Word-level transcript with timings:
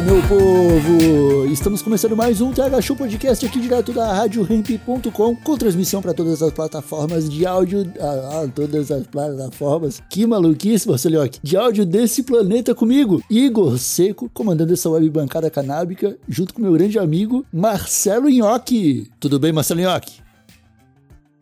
Fala, 0.00 0.12
meu 0.12 0.22
povo! 0.22 1.46
Estamos 1.52 1.82
começando 1.82 2.16
mais 2.16 2.40
um 2.40 2.52
TH 2.52 2.80
Show 2.80 2.96
Podcast 2.96 3.44
aqui 3.44 3.60
direto 3.60 3.92
da 3.92 4.10
RadioRamp.com 4.14 5.36
com 5.36 5.58
transmissão 5.58 6.00
para 6.00 6.14
todas 6.14 6.42
as 6.42 6.50
plataformas 6.52 7.28
de 7.28 7.44
áudio. 7.44 7.92
Ah, 8.00 8.42
ah, 8.44 8.48
todas 8.48 8.90
as 8.90 9.06
plataformas. 9.06 10.02
Que 10.08 10.26
maluquice, 10.26 10.88
Marcelioque! 10.88 11.38
De 11.42 11.54
áudio 11.54 11.84
desse 11.84 12.22
planeta 12.22 12.74
comigo, 12.74 13.22
Igor 13.28 13.76
Seco, 13.76 14.30
comandando 14.32 14.72
essa 14.72 14.88
web 14.88 15.10
bancada 15.10 15.50
canábica, 15.50 16.16
junto 16.26 16.54
com 16.54 16.62
meu 16.62 16.72
grande 16.72 16.98
amigo 16.98 17.44
Marcelo 17.52 18.30
Nhoque. 18.30 19.10
Tudo 19.20 19.38
bem, 19.38 19.52
Marcelo 19.52 19.80
Nhoque? 19.80 20.20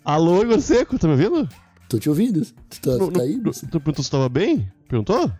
Alô, 0.05 0.43
Igor 0.43 0.61
Seco, 0.61 0.99
tá 0.99 1.07
me 1.07 1.13
ouvindo? 1.13 1.49
Tô 1.89 1.97
te 1.97 2.09
ouvindo. 2.09 2.45
Tu 2.71 2.81
tá, 2.81 2.97
Não- 2.97 3.13
tá 3.13 3.23
aí? 3.23 3.41
Tu 3.41 3.81
perguntou 3.81 4.05
se 4.05 4.11
tava 4.11 4.29
bem? 4.29 4.69
Perguntou? 4.89 5.31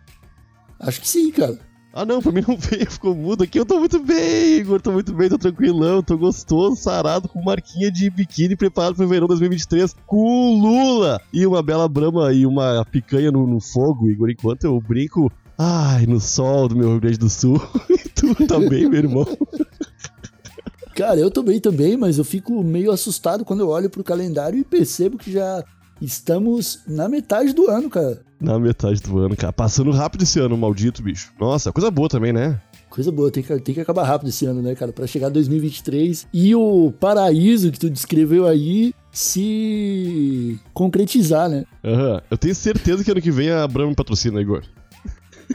Acho 0.79 1.01
que 1.01 1.07
sim, 1.07 1.29
cara. 1.31 1.59
Ah 1.99 2.05
não, 2.05 2.21
pra 2.21 2.31
mim 2.31 2.41
não 2.47 2.55
veio, 2.55 2.87
ficou 2.89 3.13
mudo 3.13 3.43
aqui. 3.43 3.59
Eu 3.59 3.65
tô 3.65 3.77
muito 3.77 3.99
bem, 3.99 4.59
Igor, 4.59 4.79
tô 4.79 4.93
muito 4.93 5.13
bem, 5.13 5.27
tô 5.27 5.37
tranquilão, 5.37 6.01
tô 6.01 6.17
gostoso, 6.17 6.81
sarado, 6.81 7.27
com 7.27 7.43
marquinha 7.43 7.91
de 7.91 8.09
biquíni 8.09 8.55
preparado 8.55 8.95
pro 8.95 9.05
verão 9.05 9.27
2023, 9.27 9.93
com 10.07 10.61
Lula 10.61 11.19
e 11.33 11.45
uma 11.45 11.61
bela 11.61 11.89
brama 11.89 12.31
e 12.31 12.45
uma 12.45 12.85
picanha 12.85 13.29
no, 13.33 13.45
no 13.45 13.59
fogo, 13.59 14.09
Igor, 14.09 14.29
enquanto 14.29 14.63
eu 14.63 14.79
brinco, 14.79 15.29
ai, 15.57 16.05
no 16.05 16.21
sol 16.21 16.69
do 16.69 16.75
meu 16.77 16.91
Rio 16.91 17.01
Grande 17.01 17.17
do 17.17 17.29
Sul. 17.29 17.61
e 17.91 18.07
tu 18.07 18.47
tá 18.47 18.57
bem, 18.59 18.87
meu 18.87 18.99
irmão? 18.99 19.27
Cara, 20.95 21.19
eu 21.19 21.29
tô 21.29 21.43
bem 21.43 21.59
também, 21.59 21.97
mas 21.97 22.17
eu 22.17 22.23
fico 22.23 22.63
meio 22.63 22.93
assustado 22.93 23.43
quando 23.43 23.59
eu 23.59 23.67
olho 23.67 23.89
pro 23.89 24.05
calendário 24.05 24.57
e 24.57 24.63
percebo 24.63 25.17
que 25.17 25.33
já 25.33 25.65
estamos 26.01 26.79
na 26.87 27.07
metade 27.07 27.53
do 27.53 27.69
ano, 27.69 27.89
cara. 27.89 28.21
Na 28.39 28.57
metade 28.57 29.01
do 29.01 29.19
ano, 29.19 29.35
cara. 29.35 29.51
Passando 29.51 29.91
rápido 29.91 30.23
esse 30.23 30.39
ano, 30.39 30.57
maldito, 30.57 31.03
bicho. 31.03 31.31
Nossa, 31.39 31.71
coisa 31.71 31.91
boa 31.91 32.07
também, 32.07 32.31
né? 32.31 32.59
Coisa 32.89 33.11
boa, 33.11 33.29
tem 33.29 33.43
que, 33.43 33.59
tem 33.59 33.75
que 33.75 33.81
acabar 33.81 34.03
rápido 34.03 34.29
esse 34.29 34.45
ano, 34.45 34.61
né, 34.61 34.73
cara? 34.73 34.91
Pra 34.91 35.05
chegar 35.05 35.29
2023 35.29 36.27
e 36.33 36.55
o 36.55 36.91
paraíso 36.99 37.71
que 37.71 37.79
tu 37.79 37.89
descreveu 37.89 38.47
aí 38.47 38.93
se 39.11 40.59
concretizar, 40.73 41.49
né? 41.49 41.65
Aham. 41.83 42.21
Eu 42.31 42.37
tenho 42.37 42.55
certeza 42.55 43.03
que 43.03 43.11
ano 43.11 43.21
que 43.21 43.31
vem 43.31 43.51
a 43.51 43.67
Brahma 43.67 43.89
me 43.89 43.95
patrocina, 43.95 44.41
Igor. 44.41 44.63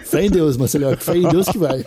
Fé 0.04 0.26
em 0.26 0.30
Deus, 0.30 0.56
Marcelo, 0.56 0.94
fé 0.98 1.16
em 1.16 1.28
Deus 1.28 1.48
que 1.48 1.58
vai. 1.58 1.84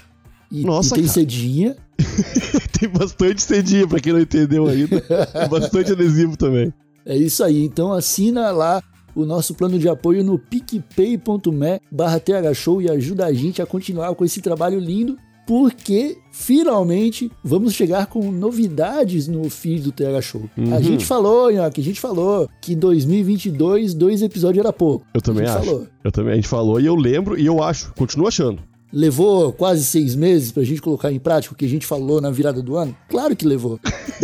E, 0.52 0.62
Nossa, 0.62 0.94
e 0.94 0.98
tem 0.98 1.02
cara. 1.04 1.14
cedinha. 1.14 1.76
tem 2.78 2.88
bastante 2.88 3.42
cedinha, 3.42 3.88
pra 3.88 3.98
quem 3.98 4.12
não 4.12 4.20
entendeu 4.20 4.66
ainda. 4.68 5.00
Tem 5.00 5.48
bastante 5.48 5.90
adesivo 5.90 6.36
também. 6.36 6.72
É 7.04 7.16
isso 7.16 7.42
aí. 7.42 7.64
Então 7.64 7.92
assina 7.92 8.50
lá 8.50 8.82
o 9.16 9.24
nosso 9.26 9.54
plano 9.54 9.78
de 9.78 9.88
apoio 9.88 10.22
no 10.22 10.38
picpay.me 10.38 11.80
barra 11.90 12.20
thshow 12.20 12.80
e 12.80 12.90
ajuda 12.90 13.26
a 13.26 13.32
gente 13.32 13.60
a 13.62 13.66
continuar 13.66 14.14
com 14.14 14.24
esse 14.24 14.40
trabalho 14.40 14.78
lindo, 14.78 15.16
porque 15.46 16.18
finalmente 16.32 17.30
vamos 17.42 17.72
chegar 17.74 18.06
com 18.06 18.30
novidades 18.32 19.28
no 19.28 19.48
feed 19.48 19.82
do 19.84 19.92
TH 19.92 20.20
Show. 20.20 20.42
A 20.56 20.60
Uhum. 20.60 20.82
gente 20.82 21.04
falou, 21.04 21.50
Nhoque, 21.50 21.80
a 21.80 21.84
gente 21.84 22.00
falou 22.00 22.48
que 22.60 22.72
em 22.74 22.76
2022 22.78 23.94
dois 23.94 24.22
episódios 24.22 24.64
era 24.64 24.72
pouco. 24.72 25.06
Eu 25.14 25.20
também 25.22 25.44
a 25.44 25.48
gente 25.48 25.56
acho. 25.58 25.66
falou. 25.66 25.86
Eu 26.04 26.12
também, 26.12 26.32
a 26.32 26.36
gente 26.36 26.48
falou 26.48 26.80
e 26.80 26.86
eu 26.86 26.94
lembro 26.96 27.38
e 27.38 27.46
eu 27.46 27.62
acho, 27.62 27.92
continuo 27.94 28.26
achando. 28.28 28.60
Levou 28.96 29.52
quase 29.52 29.84
seis 29.84 30.14
meses 30.14 30.50
pra 30.50 30.62
gente 30.62 30.80
colocar 30.80 31.12
em 31.12 31.18
prática 31.18 31.52
o 31.52 31.56
que 31.56 31.66
a 31.66 31.68
gente 31.68 31.84
falou 31.84 32.18
na 32.18 32.30
virada 32.30 32.62
do 32.62 32.78
ano? 32.78 32.96
Claro 33.10 33.36
que 33.36 33.46
levou. 33.46 33.78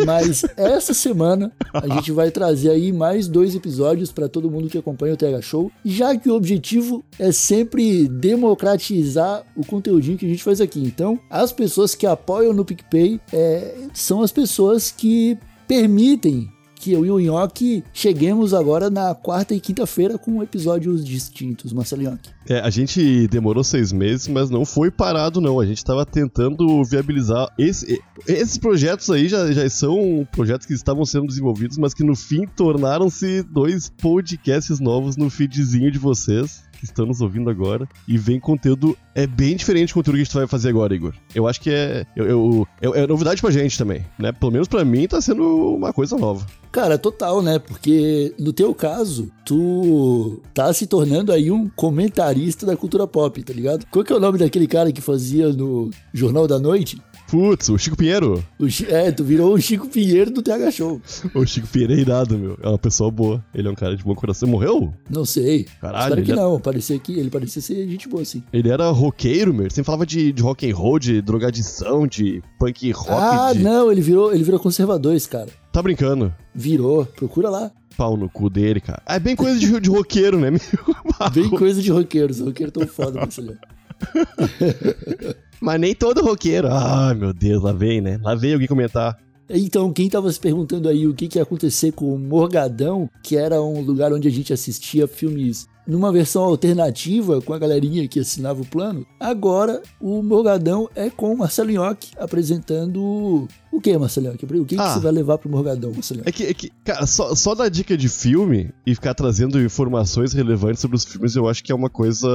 Mas 0.06 0.46
essa 0.56 0.94
semana 0.94 1.52
a 1.74 1.86
gente 1.88 2.10
vai 2.10 2.30
trazer 2.30 2.70
aí 2.70 2.90
mais 2.90 3.28
dois 3.28 3.54
episódios 3.54 4.10
pra 4.10 4.30
todo 4.30 4.50
mundo 4.50 4.70
que 4.70 4.78
acompanha 4.78 5.12
o 5.12 5.16
TH 5.18 5.42
Show, 5.42 5.70
já 5.84 6.16
que 6.16 6.30
o 6.30 6.34
objetivo 6.34 7.04
é 7.18 7.30
sempre 7.30 8.08
democratizar 8.08 9.44
o 9.54 9.66
conteúdinho 9.66 10.16
que 10.16 10.24
a 10.24 10.28
gente 10.30 10.42
faz 10.42 10.58
aqui. 10.58 10.80
Então, 10.80 11.20
as 11.28 11.52
pessoas 11.52 11.94
que 11.94 12.06
apoiam 12.06 12.54
no 12.54 12.64
PicPay 12.64 13.20
é, 13.30 13.74
são 13.92 14.22
as 14.22 14.32
pessoas 14.32 14.90
que 14.90 15.36
permitem 15.68 16.50
que 16.82 16.92
eu 16.92 17.06
e 17.06 17.10
o 17.12 17.20
Nhoque 17.20 17.84
cheguemos 17.92 18.52
agora 18.52 18.90
na 18.90 19.14
quarta 19.14 19.54
e 19.54 19.60
quinta-feira 19.60 20.18
com 20.18 20.42
episódios 20.42 21.04
distintos, 21.04 21.72
Marcelo 21.72 22.02
Nhoque. 22.02 22.30
É, 22.48 22.58
a 22.58 22.70
gente 22.70 23.28
demorou 23.28 23.62
seis 23.62 23.92
meses, 23.92 24.26
mas 24.26 24.50
não 24.50 24.64
foi 24.64 24.90
parado, 24.90 25.40
não. 25.40 25.60
A 25.60 25.64
gente 25.64 25.84
tava 25.84 26.04
tentando 26.04 26.82
viabilizar. 26.82 27.46
Esse, 27.56 28.02
esses 28.26 28.58
projetos 28.58 29.08
aí 29.10 29.28
já, 29.28 29.52
já 29.52 29.70
são 29.70 30.26
projetos 30.32 30.66
que 30.66 30.74
estavam 30.74 31.04
sendo 31.04 31.28
desenvolvidos, 31.28 31.78
mas 31.78 31.94
que 31.94 32.02
no 32.02 32.16
fim 32.16 32.48
tornaram-se 32.48 33.44
dois 33.44 33.88
podcasts 33.88 34.80
novos 34.80 35.16
no 35.16 35.30
feedzinho 35.30 35.88
de 35.88 36.00
vocês. 36.00 36.64
Que 36.82 36.86
estão 36.86 37.06
nos 37.06 37.20
ouvindo 37.20 37.48
agora. 37.48 37.88
E 38.08 38.18
vem 38.18 38.40
conteúdo. 38.40 38.96
É 39.14 39.24
bem 39.24 39.54
diferente 39.54 39.90
do 39.90 39.94
conteúdo 39.94 40.16
que 40.16 40.22
a 40.22 40.24
gente 40.24 40.34
vai 40.34 40.48
fazer 40.48 40.70
agora, 40.70 40.92
Igor. 40.92 41.14
Eu 41.32 41.46
acho 41.46 41.60
que 41.60 41.70
é. 41.70 42.04
Eu, 42.16 42.26
eu- 42.26 42.66
é, 42.80 43.02
é 43.02 43.06
novidade 43.06 43.40
pra 43.40 43.52
gente 43.52 43.78
também, 43.78 44.04
né? 44.18 44.32
Pelo 44.32 44.50
menos 44.50 44.66
pra 44.66 44.84
mim 44.84 45.06
tá 45.06 45.20
sendo 45.20 45.76
uma 45.76 45.92
coisa 45.92 46.16
nova. 46.18 46.44
Cara, 46.72 46.98
total, 46.98 47.40
né? 47.40 47.60
Porque 47.60 48.34
no 48.36 48.52
teu 48.52 48.74
caso, 48.74 49.30
tu 49.44 50.40
tá 50.52 50.72
se 50.72 50.88
tornando 50.88 51.30
aí 51.30 51.52
um 51.52 51.68
comentarista 51.68 52.66
da 52.66 52.76
cultura 52.76 53.06
pop, 53.06 53.40
tá 53.44 53.52
ligado? 53.52 53.86
Qual 53.88 54.04
que 54.04 54.12
é 54.12 54.16
o 54.16 54.20
nome 54.20 54.38
daquele 54.38 54.66
cara 54.66 54.90
que 54.90 55.00
fazia 55.00 55.52
no 55.52 55.88
Jornal 56.12 56.48
da 56.48 56.58
Noite? 56.58 56.98
Putz, 57.32 57.70
o 57.70 57.78
Chico 57.78 57.96
Pinheiro. 57.96 58.44
O 58.58 58.68
Chi- 58.68 58.84
é, 58.90 59.10
tu 59.10 59.24
virou 59.24 59.54
o 59.54 59.58
Chico 59.58 59.88
Pinheiro 59.88 60.30
do 60.30 60.42
TH 60.42 60.70
Show. 60.70 61.00
O 61.34 61.46
Chico 61.46 61.66
Pinheiro 61.66 61.94
é 61.94 61.96
irado, 61.96 62.38
meu. 62.38 62.58
É 62.62 62.68
uma 62.68 62.76
pessoa 62.78 63.10
boa. 63.10 63.42
Ele 63.54 63.66
é 63.68 63.70
um 63.70 63.74
cara 63.74 63.96
de 63.96 64.04
bom 64.04 64.14
coração. 64.14 64.46
Morreu? 64.46 64.92
Não 65.08 65.24
sei. 65.24 65.66
Caralho, 65.80 66.02
Espero 66.10 66.22
que 66.26 66.30
ele 66.32 66.38
é- 66.38 66.42
não. 66.42 66.60
Parecia 66.60 66.98
que 66.98 67.18
ele 67.18 67.30
parecia 67.30 67.62
ser 67.62 67.88
gente 67.88 68.06
boa, 68.06 68.20
assim. 68.22 68.42
Ele 68.52 68.68
era 68.68 68.90
roqueiro, 68.90 69.54
meu. 69.54 69.62
Ele 69.62 69.70
sempre 69.70 69.86
falava 69.86 70.04
de, 70.04 70.30
de 70.30 70.42
rock 70.42 70.70
and 70.70 70.76
roll, 70.76 70.98
de 70.98 71.22
drogadição, 71.22 72.06
de 72.06 72.42
punk 72.58 72.90
rock. 72.92 73.10
ah, 73.10 73.52
de... 73.54 73.60
não, 73.60 73.90
ele 73.90 74.02
virou, 74.02 74.34
ele 74.34 74.44
virou 74.44 74.60
conservador, 74.60 75.14
esse 75.14 75.26
cara. 75.28 75.48
Tá 75.72 75.80
brincando. 75.82 76.34
Virou. 76.54 77.06
Procura 77.06 77.48
lá. 77.48 77.70
Pau 77.96 78.14
no 78.14 78.28
cu 78.28 78.50
dele, 78.50 78.78
cara. 78.78 79.00
É 79.06 79.18
bem 79.18 79.34
coisa 79.34 79.58
de, 79.58 79.80
de 79.80 79.88
roqueiro, 79.88 80.38
né, 80.38 80.50
meu? 80.50 80.60
Bem 81.32 81.48
coisa 81.48 81.80
de 81.80 81.90
roqueiros. 81.90 82.40
Roqueiro 82.40 82.70
tão 82.70 82.86
foda, 82.86 83.20
Marcelo. 83.20 83.56
Mas 85.62 85.80
nem 85.80 85.94
todo 85.94 86.22
roqueiro. 86.22 86.66
Ai, 86.68 87.14
meu 87.14 87.32
Deus, 87.32 87.62
lá 87.62 87.72
vem, 87.72 88.00
né? 88.00 88.18
Lá 88.20 88.34
vem 88.34 88.52
alguém 88.52 88.66
comentar. 88.66 89.16
Então, 89.48 89.92
quem 89.92 90.08
tava 90.08 90.32
se 90.32 90.40
perguntando 90.40 90.88
aí 90.88 91.06
o 91.06 91.14
que, 91.14 91.28
que 91.28 91.38
ia 91.38 91.42
acontecer 91.44 91.92
com 91.92 92.12
o 92.12 92.18
Morgadão, 92.18 93.08
que 93.22 93.36
era 93.36 93.62
um 93.62 93.80
lugar 93.80 94.12
onde 94.12 94.26
a 94.26 94.30
gente 94.30 94.52
assistia 94.52 95.06
filmes 95.06 95.68
numa 95.86 96.12
versão 96.12 96.42
alternativa 96.44 97.40
com 97.42 97.52
a 97.52 97.58
galerinha 97.58 98.06
que 98.08 98.20
assinava 98.20 98.62
o 98.62 98.66
plano, 98.66 99.06
agora 99.18 99.82
o 100.00 100.22
Morgadão 100.22 100.88
é 100.94 101.10
com 101.10 101.32
o 101.32 101.38
Marcelo 101.38 101.70
Nhoque 101.70 102.10
apresentando 102.18 103.48
o 103.72 103.80
que, 103.80 103.96
Marcelinho? 103.96 104.34
O 104.34 104.36
que, 104.66 104.76
Ah. 104.78 104.88
que 104.88 104.94
você 104.94 105.00
vai 105.00 105.12
levar 105.12 105.38
pro 105.38 105.48
Morgadão, 105.50 105.90
Marcelinho? 105.92 106.24
É 106.28 106.30
que, 106.32 106.44
é 106.44 106.52
que 106.52 106.70
cara, 106.84 107.06
só, 107.06 107.34
só 107.34 107.54
dar 107.54 107.70
dica 107.70 107.96
de 107.96 108.06
filme 108.08 108.70
e 108.86 108.94
ficar 108.94 109.14
trazendo 109.14 109.58
informações 109.62 110.34
relevantes 110.34 110.80
sobre 110.80 110.96
os 110.96 111.04
filmes, 111.04 111.34
eu 111.34 111.48
acho 111.48 111.64
que 111.64 111.72
é 111.72 111.74
uma 111.74 111.88
coisa 111.88 112.28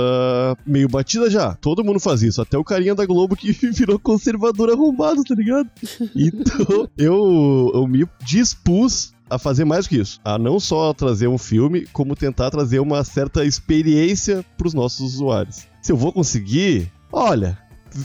meio 0.65 0.89
batida 0.89 1.29
já. 1.29 1.53
Todo 1.55 1.83
mundo 1.83 1.99
faz 1.99 2.23
isso, 2.23 2.41
até 2.41 2.57
o 2.57 2.63
carinha 2.63 2.95
da 2.95 3.05
Globo 3.05 3.35
que 3.35 3.51
virou 3.71 3.99
conservador 3.99 4.71
arrombado, 4.71 5.23
tá 5.23 5.35
ligado? 5.35 5.69
Então, 6.15 6.89
eu, 6.97 7.71
eu 7.73 7.87
me 7.87 8.07
dispus 8.25 9.13
a 9.29 9.37
fazer 9.37 9.65
mais 9.65 9.87
que 9.87 9.97
isso. 9.97 10.19
A 10.23 10.37
não 10.37 10.59
só 10.59 10.93
trazer 10.93 11.27
um 11.27 11.37
filme, 11.37 11.85
como 11.93 12.15
tentar 12.15 12.49
trazer 12.49 12.79
uma 12.79 13.03
certa 13.03 13.45
experiência 13.45 14.45
pros 14.57 14.73
nossos 14.73 15.15
usuários. 15.15 15.67
Se 15.81 15.91
eu 15.91 15.97
vou 15.97 16.11
conseguir, 16.11 16.91
olha, 17.11 17.57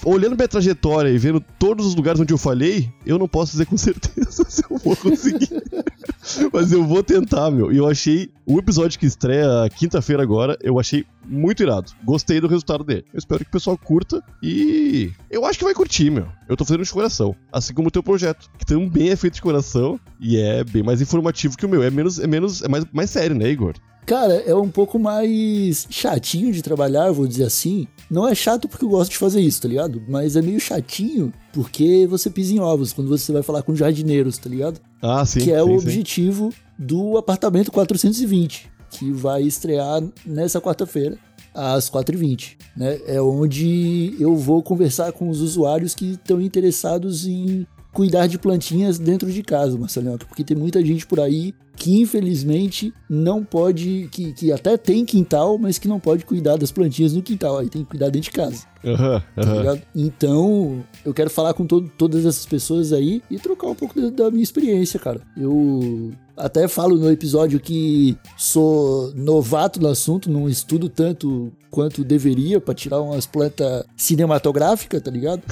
olhando 0.05 0.37
minha 0.37 0.49
trajetória 0.49 1.11
e 1.11 1.19
vendo 1.19 1.41
todos 1.59 1.87
os 1.87 1.95
lugares 1.95 2.21
onde 2.21 2.33
eu 2.33 2.39
falhei, 2.39 2.93
eu 3.05 3.19
não 3.19 3.29
posso 3.29 3.53
dizer 3.53 3.67
com 3.67 3.77
certeza 3.79 4.45
se 4.49 4.63
eu 4.69 4.79
vou 4.79 4.97
conseguir. 4.97 5.63
Mas 6.53 6.73
eu 6.73 6.85
vou 6.85 7.03
tentar, 7.03 7.51
meu. 7.51 7.73
E 7.73 7.77
eu 7.77 7.89
achei 7.89 8.31
o 8.47 8.59
episódio 8.59 8.99
que 8.99 9.07
estreia 9.07 9.69
quinta-feira 9.77 10.23
agora, 10.23 10.57
eu 10.63 10.79
achei 10.79 11.05
muito 11.27 11.63
irado. 11.63 11.93
Gostei 12.05 12.41
do 12.41 12.49
resultado 12.49 12.85
dele. 12.85 13.05
Eu 13.13 13.19
espero 13.19 13.45
que 13.45 13.49
o 13.49 13.53
pessoal 13.53 13.79
curta 13.79 14.23
e 14.43 15.13
eu 15.31 15.45
acho 15.45 15.59
que 15.59 15.65
vai 15.65 15.75
curtir, 15.75 16.11
meu. 16.11 16.27
Eu 16.49 16.57
tô 16.57 16.65
fazendo 16.65 16.85
de 16.85 16.93
coração, 16.93 17.35
assim 17.53 17.75
como 17.75 17.89
o 17.89 17.91
teu 17.91 18.03
projeto, 18.03 18.51
que 18.59 18.67
também 18.67 19.11
é 19.11 19.17
feito 19.17 19.35
de 19.35 19.43
coração 19.43 19.99
e 20.21 20.39
é 20.39 20.65
bem 20.65 20.83
mais 20.83 21.01
informativo 21.01 21.57
que 21.57 21.67
o 21.67 21.69
meu. 21.69 21.83
É 21.83 21.91
menos 21.91 22.19
é 22.19 22.27
menos 22.27 22.63
é 22.63 22.69
mais, 22.69 22.85
mais 22.93 23.11
sério, 23.11 23.37
né, 23.37 23.49
Igor? 23.49 23.75
Cara, 24.05 24.35
é 24.35 24.55
um 24.55 24.69
pouco 24.69 24.99
mais 24.99 25.87
chatinho 25.89 26.53
de 26.53 26.61
trabalhar, 26.61 27.13
vou 27.13 27.27
dizer 27.27 27.45
assim. 27.45 27.87
Não 28.11 28.27
é 28.27 28.35
chato 28.35 28.69
porque 28.69 28.85
eu 28.85 28.89
gosto 28.89 29.13
de 29.13 29.17
fazer 29.19 29.41
isso, 29.41 29.63
tá 29.63 29.69
ligado? 29.69 30.03
Mas 30.09 30.35
é 30.35 30.43
meio 30.43 30.59
chatinho 30.59 31.33
porque 31.53 32.07
você 32.09 32.29
pisa 32.29 32.53
em 32.53 32.59
ovos 32.59 32.93
quando 32.93 33.09
você 33.09 33.33
vai 33.33 33.43
falar 33.43 33.63
com 33.63 33.77
jardineiros, 33.77 34.39
tá 34.39 34.51
ligado? 34.51 34.81
Ah, 35.01 35.25
sim. 35.25 35.41
que 35.41 35.53
é 35.53 35.63
sim, 35.63 35.63
o 35.63 35.79
sim. 35.79 35.87
objetivo 35.87 36.53
do 36.77 37.17
apartamento 37.17 37.71
420, 37.71 38.72
que 38.93 39.11
vai 39.13 39.43
estrear 39.43 40.03
nessa 40.25 40.61
quarta-feira, 40.61 41.17
às 41.55 41.91
4h20. 41.91 42.57
Né? 42.77 42.99
É 43.07 43.21
onde 43.21 44.15
eu 44.19 44.35
vou 44.37 44.63
conversar 44.63 45.13
com 45.13 45.29
os 45.29 45.41
usuários 45.41 45.95
que 45.95 46.13
estão 46.13 46.41
interessados 46.41 47.27
em 47.27 47.67
cuidar 47.93 48.27
de 48.27 48.39
plantinhas 48.39 48.99
dentro 48.99 49.31
de 49.31 49.43
casa, 49.43 49.77
Marcelinho, 49.77 50.17
porque 50.17 50.43
tem 50.43 50.57
muita 50.57 50.83
gente 50.83 51.07
por 51.07 51.21
aí 51.21 51.55
que 51.77 52.01
infelizmente 52.01 52.93
não 53.09 53.45
pode, 53.45 54.09
que, 54.13 54.33
que 54.33 54.51
até 54.53 54.77
tem 54.79 55.05
quintal, 55.05 55.59
mas 55.59 55.79
que 55.79 55.89
não 55.89 56.01
pode 56.01 56.25
cuidar 56.25 56.57
das 56.57 56.71
plantinhas 56.73 57.13
no 57.13 57.23
quintal, 57.23 57.59
aí 57.59 57.69
tem 57.69 57.83
que 57.83 57.91
cuidar 57.91 58.07
dentro 58.09 58.31
de 58.31 58.37
casa 58.37 58.65
Aham, 58.85 59.21
tá 59.35 59.43
aham. 59.43 59.59
ligado? 59.59 59.83
Então, 59.95 60.83
eu 61.05 61.13
quero 61.13 61.29
falar 61.29 61.53
com 61.55 61.67
todo- 61.67 61.91
todas 61.99 62.25
essas 62.25 62.47
pessoas 62.47 62.93
aí 62.95 63.23
e 63.31 63.39
trocar 63.39 63.67
um 63.69 63.75
pouco 63.75 64.01
da, 64.01 64.09
da 64.25 64.31
minha 64.31 64.43
experiência, 64.43 64.99
cara. 64.99 65.21
Eu 65.37 66.13
até 66.37 66.67
falo 66.69 66.97
no 66.97 67.11
episódio 67.11 67.61
que 67.61 68.17
sou 68.37 69.13
novato 69.15 69.81
no 69.81 69.89
assunto, 69.89 70.31
não 70.31 70.49
estudo 70.49 70.89
tanto 70.89 71.53
quanto 71.71 72.05
deveria 72.05 72.61
pra 72.61 72.75
tirar 72.75 73.01
umas 73.01 73.27
plantas 73.27 73.85
cinematográficas, 73.97 75.03
tá 75.03 75.11
ligado? 75.11 75.43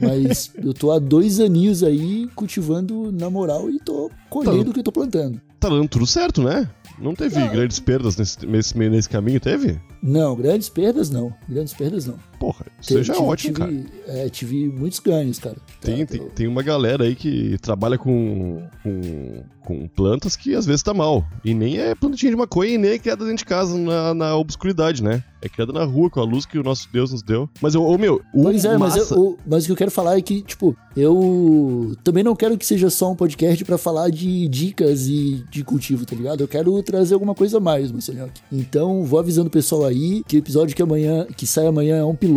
Mas 0.00 0.50
eu 0.62 0.72
tô 0.72 0.92
há 0.92 0.98
dois 0.98 1.40
aninhos 1.40 1.82
aí 1.82 2.28
cultivando 2.34 3.12
na 3.12 3.28
moral 3.28 3.70
e 3.70 3.78
tô 3.78 4.10
colhendo 4.28 4.70
o 4.70 4.74
que 4.74 4.80
eu 4.80 4.84
tô 4.84 4.92
plantando. 4.92 5.40
Tá 5.58 5.68
dando 5.68 5.88
tudo 5.88 6.06
certo, 6.06 6.42
né? 6.42 6.68
Não 6.98 7.14
teve 7.14 7.46
grandes 7.48 7.78
perdas 7.78 8.16
nesse, 8.16 8.46
nesse, 8.46 8.76
nesse 8.76 9.08
caminho, 9.08 9.40
teve? 9.40 9.80
Não, 10.02 10.36
grandes 10.36 10.68
perdas 10.68 11.08
não. 11.08 11.32
Grandes 11.48 11.72
perdas 11.72 12.06
não. 12.06 12.16
Porra, 12.40 12.64
isso 12.80 13.02
já 13.04 13.12
é 13.12 13.16
Tive- 13.16 13.28
ótimo, 13.28 13.54
cara. 13.54 13.70
tive, 13.70 13.88
É, 14.08 14.28
tive 14.30 14.68
muitos 14.68 14.98
ganhos, 14.98 15.38
cara. 15.38 15.56
Tem, 15.80 16.04
Tá, 16.06 16.12
tem, 16.14 16.28
tem 16.30 16.46
uma 16.48 16.62
galera 16.62 17.04
aí 17.04 17.14
que 17.14 17.56
trabalha 17.60 17.98
com, 17.98 18.62
com, 18.82 19.42
com 19.62 19.86
plantas 19.88 20.36
que 20.36 20.54
às 20.54 20.64
vezes 20.64 20.82
tá 20.82 20.94
mal. 20.94 21.22
E 21.44 21.52
nem 21.52 21.78
é 21.78 21.94
plantinha 21.94 22.30
de 22.32 22.36
maconha 22.36 22.72
e 22.72 22.78
nem 22.78 22.92
é 22.92 22.98
criada 22.98 23.24
dentro 23.24 23.38
de 23.38 23.44
casa 23.44 23.76
na, 23.76 24.14
na 24.14 24.36
obscuridade, 24.36 25.02
né? 25.02 25.22
É 25.42 25.48
criada 25.48 25.72
na 25.72 25.84
rua 25.84 26.08
com 26.10 26.20
a 26.20 26.24
luz 26.24 26.44
que 26.46 26.58
o 26.58 26.62
nosso 26.62 26.88
Deus 26.92 27.12
nos 27.12 27.22
deu. 27.22 27.48
Mas, 27.62 27.74
ô, 27.74 27.82
ô, 27.82 27.96
meu, 27.98 28.22
o 28.34 28.42
Pois 28.44 28.64
é, 28.64 28.76
mas, 28.78 28.96
massa... 28.96 29.14
eu- 29.14 29.20
o, 29.20 29.38
mas 29.46 29.64
o 29.64 29.66
que 29.66 29.72
eu 29.72 29.76
quero 29.76 29.90
falar 29.90 30.18
é 30.18 30.22
que, 30.22 30.42
tipo, 30.42 30.74
eu 30.96 31.94
também 32.04 32.22
não 32.24 32.36
quero 32.36 32.56
que 32.58 32.64
seja 32.66 32.90
só 32.90 33.10
um 33.12 33.16
podcast 33.16 33.64
pra 33.64 33.78
falar 33.78 34.10
de 34.10 34.48
dicas 34.48 35.06
e 35.08 35.44
de 35.50 35.64
cultivo, 35.64 36.04
tá 36.06 36.14
ligado? 36.16 36.42
Eu 36.42 36.48
quero 36.48 36.82
trazer 36.82 37.14
alguma 37.14 37.34
coisa 37.34 37.56
a 37.58 37.60
mais, 37.60 37.90
Marcelinho. 37.90 38.30
Então, 38.52 39.02
vou 39.04 39.18
avisando 39.18 39.48
o 39.48 39.50
pessoal 39.50 39.84
aí 39.86 40.22
que 40.26 40.36
o 40.36 40.38
episódio 40.38 40.74
que 40.76 40.82
amanhã, 40.82 41.26
que 41.36 41.46
sai 41.46 41.66
amanhã 41.66 41.96
é 41.98 42.04
um 42.04 42.14
piloto, 42.14 42.29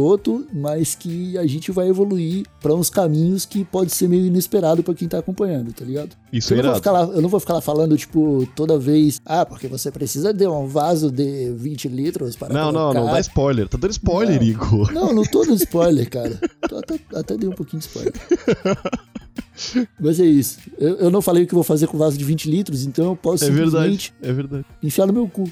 mas 0.53 0.95
que 0.95 1.37
a 1.37 1.45
gente 1.45 1.71
vai 1.71 1.87
evoluir 1.89 2.45
pra 2.61 2.73
uns 2.73 2.89
caminhos 2.89 3.45
que 3.45 3.63
pode 3.63 3.91
ser 3.91 4.07
meio 4.07 4.25
inesperado 4.25 4.81
pra 4.83 4.93
quem 4.93 5.07
tá 5.07 5.19
acompanhando, 5.19 5.71
tá 5.73 5.85
ligado? 5.85 6.15
Isso 6.31 6.53
é 6.53 6.57
Eu 6.59 6.63
não, 6.63 6.69
vou 6.71 6.75
ficar 6.77 6.91
lá, 6.91 7.03
eu 7.03 7.21
não 7.21 7.29
vou 7.29 7.39
ficar 7.39 7.53
lá 7.53 7.61
falando, 7.61 7.97
tipo, 7.97 8.47
toda 8.55 8.77
vez, 8.79 9.21
ah, 9.25 9.45
porque 9.45 9.67
você 9.67 9.91
precisa 9.91 10.33
de 10.33 10.47
um 10.47 10.67
vaso 10.67 11.11
de 11.11 11.51
20 11.51 11.87
litros 11.87 12.35
para 12.35 12.53
Não, 12.53 12.71
não, 12.71 12.87
não, 12.87 12.93
colocar 12.93 13.13
dá 13.13 13.19
spoiler. 13.19 13.67
Tá 13.69 13.77
dando 13.77 13.91
spoiler, 13.91 14.35
Não. 14.39 14.47
Igor. 14.47 14.91
não, 14.91 15.13
não 15.13 15.23
tô 15.23 15.43
dando 15.45 15.55
spoiler, 15.55 16.09
cara. 16.11 16.39
Até, 16.63 16.99
até 17.15 17.37
dei 17.37 17.49
um 17.49 17.53
pouquinho 17.53 17.79
de 17.81 17.87
spoiler. 17.87 18.13
Mas 19.99 20.19
é 20.19 20.25
isso. 20.25 20.57
Eu, 20.77 20.95
eu 20.95 21.11
não 21.11 21.21
falei 21.21 21.43
o 21.43 21.47
que 21.47 21.53
eu 21.53 21.57
vou 21.57 21.63
fazer 21.63 21.87
com 21.87 21.97
vaso 21.97 22.17
de 22.17 22.23
20 22.25 22.49
litros, 22.49 22.85
então 22.85 23.05
eu 23.05 23.15
posso 23.15 23.45
É 23.45 23.49
verdade, 23.49 24.13
é 24.21 24.31
verdade. 24.31 24.65
enfiar 24.81 25.05
no 25.07 25.13
meu 25.13 25.27
cu. 25.27 25.49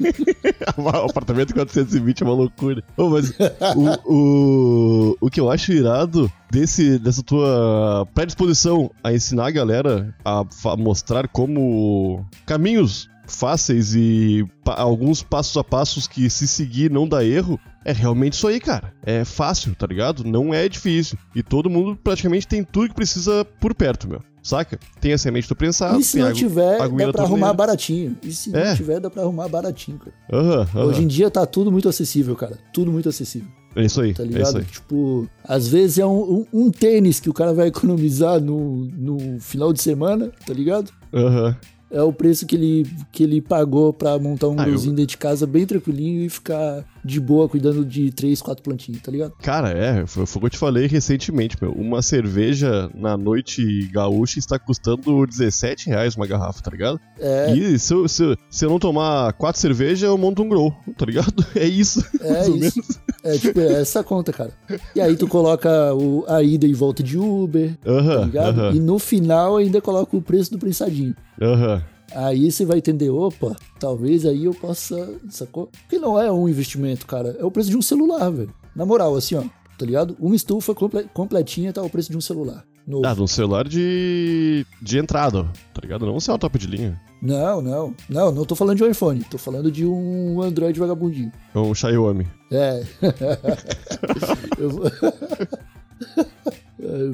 o 0.76 0.88
apartamento 0.88 1.54
420 1.54 2.22
é 2.22 2.24
uma 2.26 2.34
loucura. 2.34 2.82
Ô, 2.96 3.10
mas 3.10 3.30
o, 3.76 4.12
o, 4.12 5.16
o 5.20 5.30
que 5.30 5.40
eu 5.40 5.50
acho 5.50 5.72
irado 5.72 6.30
desse, 6.50 6.98
dessa 6.98 7.22
tua 7.22 8.06
predisposição 8.14 8.90
a 9.02 9.12
ensinar 9.12 9.46
a 9.46 9.50
galera 9.50 10.14
a 10.24 10.44
mostrar 10.76 11.28
como 11.28 12.24
caminhos 12.46 13.08
fáceis 13.26 13.94
e 13.94 14.44
pa- 14.64 14.74
alguns 14.74 15.22
passos 15.22 15.56
a 15.56 15.62
passos 15.62 16.08
que 16.08 16.28
se 16.28 16.48
seguir 16.48 16.90
não 16.90 17.06
dá 17.06 17.24
erro, 17.24 17.60
é 17.84 17.92
realmente 17.92 18.34
isso 18.34 18.46
aí, 18.48 18.60
cara. 18.60 18.92
É 19.02 19.24
fácil, 19.24 19.74
tá 19.74 19.86
ligado? 19.86 20.24
Não 20.24 20.52
é 20.52 20.68
difícil. 20.68 21.18
E 21.34 21.42
todo 21.42 21.70
mundo 21.70 21.96
praticamente 22.02 22.46
tem 22.46 22.62
tudo 22.64 22.88
que 22.88 22.94
precisa 22.94 23.44
por 23.60 23.74
perto, 23.74 24.08
meu. 24.08 24.22
Saca? 24.42 24.78
Tem 25.02 25.12
a 25.12 25.18
semente 25.18 25.46
do 25.48 25.54
prensado, 25.54 26.00
e 26.00 26.02
se 26.02 26.18
não 26.18 26.28
agu- 26.28 26.36
tiver, 26.36 26.78
dá 26.78 27.12
pra 27.12 27.22
arrumar 27.24 27.52
baratinho. 27.52 28.16
E 28.22 28.32
se 28.32 28.54
É. 28.56 28.68
não 28.70 28.74
tiver, 28.76 28.98
dá 28.98 29.10
pra 29.10 29.22
arrumar 29.22 29.48
baratinho, 29.48 29.98
cara. 29.98 30.12
Aham, 30.32 30.60
aham. 30.62 30.84
Hoje 30.86 31.02
em 31.02 31.06
dia 31.06 31.30
tá 31.30 31.44
tudo 31.44 31.70
muito 31.70 31.86
acessível, 31.90 32.34
cara. 32.34 32.58
Tudo 32.72 32.90
muito 32.90 33.06
acessível, 33.06 33.48
É 33.76 33.84
isso 33.84 34.00
aí, 34.00 34.14
tá 34.14 34.22
é 34.22 34.26
isso 34.26 34.38
ligado? 34.38 34.56
aí. 34.58 34.64
tipo, 34.64 35.28
às 35.44 35.68
vezes 35.68 35.98
é 35.98 36.06
um, 36.06 36.38
um- 36.40 36.46
um 36.54 36.70
tênis 36.70 37.20
que 37.20 37.28
o 37.28 37.34
cara 37.34 37.52
vai 37.52 37.68
economizar 38.00 38.40
no, 38.40 38.86
no 38.86 39.38
final 39.40 39.74
de 39.74 39.82
semana, 39.82 40.32
tá 40.46 40.54
ligado? 40.54 40.90
Aham. 41.12 41.54
É 41.92 42.00
o 42.02 42.12
preço 42.12 42.46
que 42.46 42.54
ele, 42.54 42.86
que 43.12 43.22
ele 43.24 43.42
pagou 43.42 43.92
pra 43.92 44.16
montar 44.18 44.48
um 44.48 44.52
Ah, 44.52 44.62
eu- 44.62 44.66
grãozinho 44.68 44.94
dentro 44.94 45.10
de 45.10 45.16
casa 45.18 45.44
bem 45.46 45.66
tranquilinho 45.66 46.24
e 46.24 46.28
ficar 46.30 46.82
de 47.04 47.20
boa 47.20 47.48
cuidando 47.48 47.84
de 47.84 48.10
três, 48.10 48.40
quatro 48.42 48.62
plantinhas, 48.62 49.00
tá 49.02 49.10
ligado? 49.10 49.32
Cara, 49.42 49.70
é, 49.70 50.06
foi, 50.06 50.26
foi 50.26 50.38
o 50.38 50.40
que 50.40 50.46
eu 50.46 50.50
te 50.50 50.58
falei 50.58 50.86
recentemente, 50.86 51.56
meu. 51.60 51.72
Uma 51.72 52.02
cerveja 52.02 52.90
na 52.94 53.16
noite 53.16 53.62
gaúcha 53.92 54.38
está 54.38 54.58
custando 54.58 55.26
17 55.26 55.88
reais 55.88 56.16
uma 56.16 56.26
garrafa, 56.26 56.62
tá 56.62 56.70
ligado? 56.70 57.00
É, 57.18 57.52
E 57.54 57.78
se 57.78 57.92
eu, 57.94 58.06
se, 58.08 58.36
se 58.50 58.64
eu 58.64 58.70
não 58.70 58.78
tomar 58.78 59.32
quatro 59.34 59.60
cervejas, 59.60 60.02
eu 60.02 60.16
monto 60.18 60.42
um 60.42 60.48
grow, 60.48 60.72
tá 60.96 61.06
ligado? 61.06 61.44
É 61.54 61.64
isso. 61.66 62.04
é 62.20 62.48
isso. 62.48 62.80
É 63.22 63.36
tipo, 63.36 63.60
é 63.60 63.80
essa 63.82 64.02
conta, 64.02 64.32
cara. 64.32 64.50
E 64.94 65.00
aí 65.00 65.16
tu 65.16 65.26
coloca 65.28 65.94
o, 65.94 66.24
a 66.28 66.42
ida 66.42 66.66
e 66.66 66.72
volta 66.72 67.02
de 67.02 67.18
Uber, 67.18 67.76
tá 67.76 67.90
Aham, 67.90 68.24
ligado? 68.24 68.60
aham, 68.60 68.74
E 68.76 68.80
no 68.80 68.98
final 68.98 69.56
ainda 69.56 69.80
coloca 69.80 70.16
o 70.16 70.22
preço 70.22 70.50
do 70.50 70.58
prensadinho. 70.58 71.14
aham. 71.40 71.82
Aí 72.14 72.50
você 72.50 72.64
vai 72.64 72.78
entender, 72.78 73.10
opa, 73.10 73.56
talvez 73.78 74.26
aí 74.26 74.44
eu 74.44 74.54
possa, 74.54 75.14
sacou? 75.28 75.68
Porque 75.82 75.98
não 75.98 76.20
é 76.20 76.30
um 76.30 76.48
investimento, 76.48 77.06
cara. 77.06 77.36
É 77.38 77.44
o 77.44 77.50
preço 77.50 77.70
de 77.70 77.76
um 77.76 77.82
celular, 77.82 78.30
velho. 78.30 78.52
Na 78.74 78.84
moral, 78.84 79.14
assim, 79.16 79.34
ó, 79.36 79.42
tá 79.78 79.86
ligado? 79.86 80.16
Uma 80.18 80.34
estufa 80.36 80.74
comple- 80.74 81.08
completinha 81.14 81.72
tá 81.72 81.82
o 81.82 81.90
preço 81.90 82.10
de 82.10 82.16
um 82.16 82.20
celular. 82.20 82.64
Novo. 82.86 83.06
Ah, 83.06 83.14
de 83.14 83.22
um 83.22 83.26
celular 83.26 83.68
de, 83.68 84.66
de 84.82 84.98
entrada, 84.98 85.44
tá 85.72 85.80
ligado? 85.82 86.04
Não 86.06 86.16
um 86.16 86.20
celular 86.20 86.38
top 86.38 86.58
de 86.58 86.66
linha. 86.66 87.00
Não, 87.22 87.60
não. 87.60 87.94
Não, 88.08 88.32
não 88.32 88.44
tô 88.44 88.56
falando 88.56 88.78
de 88.78 88.82
um 88.84 88.90
iPhone. 88.90 89.22
Tô 89.30 89.38
falando 89.38 89.70
de 89.70 89.86
um 89.86 90.40
Android 90.42 90.80
vagabundinho. 90.80 91.30
É 91.54 91.58
um 91.58 91.72
Xiaomi. 91.74 92.26
É. 92.50 92.82
eu 94.58 94.70
vou... 94.70 94.84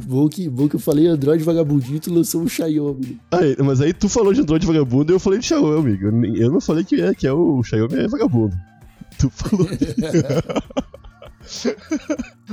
Bom, 0.04 0.28
que, 0.28 0.48
bom 0.48 0.68
que 0.68 0.76
eu 0.76 0.80
falei 0.80 1.06
Android 1.06 1.42
vagabundinho 1.44 2.00
tu 2.00 2.12
lançou 2.12 2.42
um 2.42 2.48
Xiaomi. 2.48 3.18
Aí, 3.30 3.56
mas 3.64 3.80
aí 3.80 3.92
tu 3.92 4.08
falou 4.08 4.32
de 4.32 4.40
Android 4.40 4.66
vagabundo 4.66 5.12
e 5.12 5.14
eu 5.14 5.20
falei 5.20 5.38
de 5.38 5.46
Xiaomi, 5.46 5.96
amigo. 5.96 6.36
Eu 6.36 6.50
não 6.50 6.60
falei 6.60 6.84
que 6.84 7.00
é, 7.00 7.14
que 7.14 7.26
é 7.26 7.32
o 7.32 7.62
Xiaomi 7.62 7.94
é 7.96 8.08
vagabundo. 8.08 8.56
Tu 9.18 9.30
falou. 9.30 9.66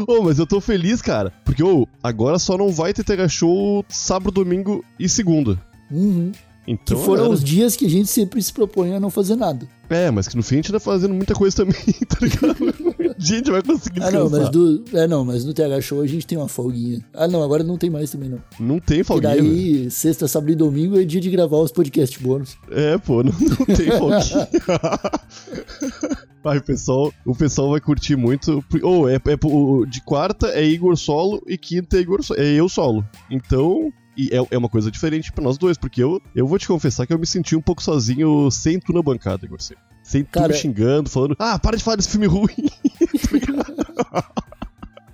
Ô, 0.07 0.23
mas 0.23 0.39
eu 0.39 0.45
tô 0.45 0.61
feliz, 0.61 1.01
cara. 1.01 1.31
Porque, 1.43 1.63
ô, 1.63 1.87
agora 2.01 2.37
só 2.39 2.57
não 2.57 2.69
vai 2.69 2.93
ter 2.93 3.03
Tega 3.03 3.27
Show 3.27 3.83
sábado, 3.89 4.31
domingo 4.31 4.83
e 4.99 5.09
segunda. 5.09 5.59
Uhum. 5.91 6.31
Que 6.65 6.71
Então. 6.71 6.97
foram 6.97 7.23
galera, 7.23 7.33
os 7.33 7.43
dias 7.43 7.75
que 7.75 7.85
a 7.85 7.89
gente 7.89 8.07
sempre 8.07 8.41
se 8.41 8.53
propõe 8.53 8.93
a 8.93 8.99
não 8.99 9.09
fazer 9.09 9.35
nada. 9.35 9.67
É, 9.93 10.09
mas 10.11 10.27
que 10.27 10.35
no 10.35 10.43
fim 10.43 10.55
a 10.55 10.57
gente 10.57 10.71
tá 10.71 10.79
fazendo 10.79 11.13
muita 11.13 11.33
coisa 11.35 11.55
também, 11.57 11.75
tá 12.07 12.17
ligado? 12.21 13.15
a 13.17 13.21
gente 13.23 13.51
vai 13.51 13.61
conseguir 13.61 14.01
Ah, 14.03 14.11
não, 14.11 14.29
mas 14.29 14.49
do. 14.49 14.83
É, 14.93 15.07
não, 15.07 15.23
mas 15.23 15.45
no 15.45 15.53
TH 15.53 15.81
Show 15.81 16.01
a 16.01 16.07
gente 16.07 16.25
tem 16.25 16.37
uma 16.37 16.47
folguinha. 16.47 16.99
Ah, 17.13 17.27
não, 17.27 17.43
agora 17.43 17.63
não 17.63 17.77
tem 17.77 17.89
mais 17.89 18.09
também, 18.11 18.29
não. 18.29 18.41
Não 18.59 18.79
tem 18.79 19.01
E 19.01 19.03
folguinha, 19.03 19.35
né? 19.35 19.41
daí, 19.41 19.91
sexta, 19.91 20.27
sábado 20.27 20.51
e 20.51 20.55
domingo 20.55 20.99
é 20.99 21.03
dia 21.03 21.21
de 21.21 21.29
gravar 21.29 21.57
os 21.57 21.71
podcast 21.71 22.17
bônus. 22.21 22.57
É, 22.71 22.97
pô, 22.97 23.23
não, 23.23 23.31
não 23.39 23.65
tem 23.75 23.91
folguinha. 23.91 24.47
Vai, 26.43 26.57
o 26.57 26.61
pessoal, 26.63 27.13
o 27.25 27.33
pessoal 27.33 27.69
vai 27.71 27.79
curtir 27.79 28.17
muito. 28.17 28.63
Ou 28.81 29.07
é, 29.09 29.15
é 29.15 29.19
o- 29.45 29.85
de 29.85 30.01
quarta 30.01 30.47
é 30.47 30.61
Igor 30.63 30.97
solo 30.97 31.41
e 31.47 31.57
quinta 31.57 31.95
é 31.95 32.01
Igor 32.01 32.21
so- 32.21 32.35
é 32.35 32.43
eu 32.53 32.67
solo. 32.67 33.05
Então, 33.31 33.93
e 34.15 34.29
é, 34.35 34.45
é 34.51 34.57
uma 34.57 34.69
coisa 34.69 34.89
diferente 34.91 35.31
pra 35.31 35.43
nós 35.43 35.57
dois, 35.57 35.77
porque 35.77 36.01
eu, 36.03 36.21
eu 36.35 36.47
vou 36.47 36.57
te 36.59 36.67
confessar 36.67 37.05
que 37.07 37.13
eu 37.13 37.19
me 37.19 37.25
senti 37.27 37.55
um 37.55 37.61
pouco 37.61 37.81
sozinho 37.81 38.49
sem 38.51 38.79
tu 38.79 38.93
na 38.93 39.01
bancada. 39.01 39.47
Sem- 39.59 39.77
Sem 40.03 40.23
tu 40.23 40.31
Cara, 40.31 40.49
me 40.49 40.53
xingando, 40.59 41.09
falando, 41.09 41.35
ah, 41.39 41.57
para 41.57 41.77
de 41.77 41.83
falar 41.83 41.95
desse 41.97 42.09
filme 42.09 42.27
ruim. 42.27 42.47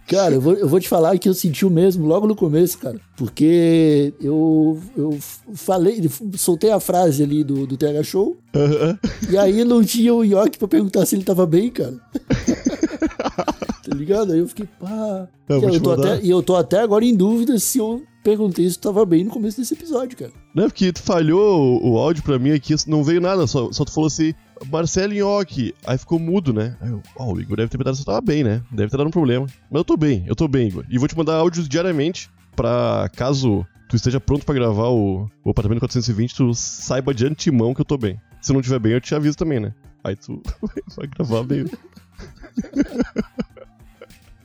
Cara, 0.10 0.34
eu 0.34 0.42
vou, 0.42 0.54
eu 0.54 0.68
vou 0.68 0.80
te 0.80 0.90
falar 0.90 1.20
que 1.20 1.30
eu 1.30 1.36
senti 1.36 1.64
o 1.64 1.70
mesmo 1.70 2.08
logo 2.08 2.26
no 2.26 2.36
começo, 2.36 2.80
cara. 2.80 3.00
Porque 3.16 4.12
eu, 4.20 4.80
eu 4.98 5.16
falei, 5.54 6.02
soltei 6.36 6.72
a 6.72 6.80
frase 6.80 7.22
ali 7.22 7.44
do, 7.44 7.68
do 7.68 7.78
TH 7.78 8.02
Show, 8.04 8.36
Aham. 8.56 8.98
e 9.30 9.38
aí 9.38 9.64
não 9.64 9.84
tinha 9.84 10.12
o 10.12 10.24
York 10.24 10.58
pra 10.58 10.68
perguntar 10.68 11.06
se 11.06 11.16
ele 11.16 11.24
tava 11.24 11.46
bem, 11.46 11.70
cara. 11.70 11.94
tá 13.88 13.96
ligado? 13.96 14.34
Aí 14.34 14.40
eu 14.40 14.48
fiquei, 14.48 14.68
pá. 14.80 15.28
Eu 15.48 15.62
vou 15.62 15.70
eu 15.70 15.76
te 15.76 15.80
tô 15.80 15.92
até, 15.92 16.22
e 16.24 16.30
eu 16.32 16.42
tô 16.42 16.56
até 16.56 16.80
agora 16.80 17.06
em 17.06 17.16
dúvida 17.16 17.60
se 17.60 17.78
eu 17.78 18.02
perguntei 18.24 18.68
se 18.68 18.80
tu 18.80 18.88
tava 18.88 19.06
bem 19.06 19.24
no 19.24 19.30
começo 19.30 19.60
desse 19.60 19.76
episódio, 19.76 20.18
cara. 20.18 20.32
Não 20.56 20.64
é 20.64 20.68
porque 20.68 20.92
tu 20.92 21.04
falhou 21.04 21.80
o, 21.84 21.92
o 21.92 21.98
áudio 22.00 22.24
pra 22.24 22.40
mim 22.40 22.50
aqui, 22.52 22.74
não 22.88 23.04
veio 23.04 23.22
nada, 23.22 23.46
só, 23.46 23.72
só 23.72 23.86
tu 23.86 23.92
falou 23.92 24.08
assim, 24.08 24.34
Marcelo 24.68 25.14
Nhoque. 25.14 25.74
Aí 25.86 25.98
ficou 25.98 26.20
mudo, 26.20 26.54
né? 26.54 26.76
Aí 26.82 26.90
eu, 26.90 27.02
ó, 27.18 27.32
o 27.34 27.40
Igor 27.40 27.58
deve 27.58 27.70
ter 27.70 27.78
perguntado 27.78 27.96
se 27.96 28.02
eu 28.02 28.06
tava 28.06 28.22
bem, 28.22 28.44
né? 28.44 28.62
Deve 28.72 28.90
ter 28.92 28.98
dado 28.98 29.08
um 29.08 29.12
problema. 29.12 29.46
Mas 29.70 29.80
eu 29.80 29.84
tô 29.86 29.96
bem, 29.98 30.24
eu 30.28 30.36
tô 30.36 30.48
bem, 30.48 30.68
Igor. 30.68 30.86
E 30.90 30.98
vou 30.98 31.08
te 31.08 31.18
mandar 31.18 31.36
áudios 31.36 31.68
diariamente 31.70 32.30
pra 32.56 33.10
caso 33.16 33.66
tu 33.88 33.96
esteja 33.96 34.20
pronto 34.20 34.46
pra 34.46 34.54
gravar 34.54 34.90
o, 34.90 35.28
o 35.44 35.50
apartamento 35.50 35.80
420, 35.80 36.36
tu 36.36 36.54
saiba 36.54 37.14
de 37.14 37.26
antemão 37.26 37.74
que 37.74 37.82
eu 37.82 37.86
tô 37.86 37.98
bem. 37.98 38.20
Se 38.42 38.54
não 38.54 38.62
tiver 38.62 38.80
bem, 38.80 38.92
eu 38.94 39.02
te 39.02 39.16
aviso 39.16 39.36
também, 39.38 39.60
né? 39.60 39.74
Aí 40.04 40.16
tu 40.16 40.42
vai 40.96 41.08
gravar 41.08 41.44
bem. 41.44 41.66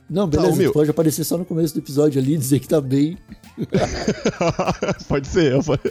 Não, 0.09 0.29
Tá, 0.29 0.37
beleza, 0.37 0.53
o 0.53 0.57
meu- 0.57 0.71
pode 0.73 0.89
aparecer 0.89 1.23
só 1.23 1.37
no 1.37 1.45
começo 1.45 1.73
do 1.73 1.79
episódio 1.79 2.21
ali, 2.21 2.37
dizer 2.37 2.59
que 2.59 2.67
tá 2.67 2.79
bem. 2.79 3.17
Pode 5.07 5.27
ser. 5.27 5.53
eu 5.53 5.63
falei. 5.63 5.81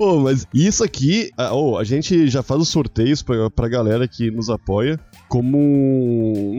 Pô, 0.00 0.18
mas 0.18 0.46
isso 0.54 0.82
aqui, 0.82 1.30
ah, 1.36 1.54
ô, 1.54 1.76
a 1.76 1.84
gente 1.84 2.26
já 2.26 2.42
faz 2.42 2.58
os 2.62 2.70
sorteios 2.70 3.22
pra, 3.22 3.50
pra 3.50 3.68
galera 3.68 4.08
que 4.08 4.30
nos 4.30 4.48
apoia 4.48 4.98
como 5.28 5.58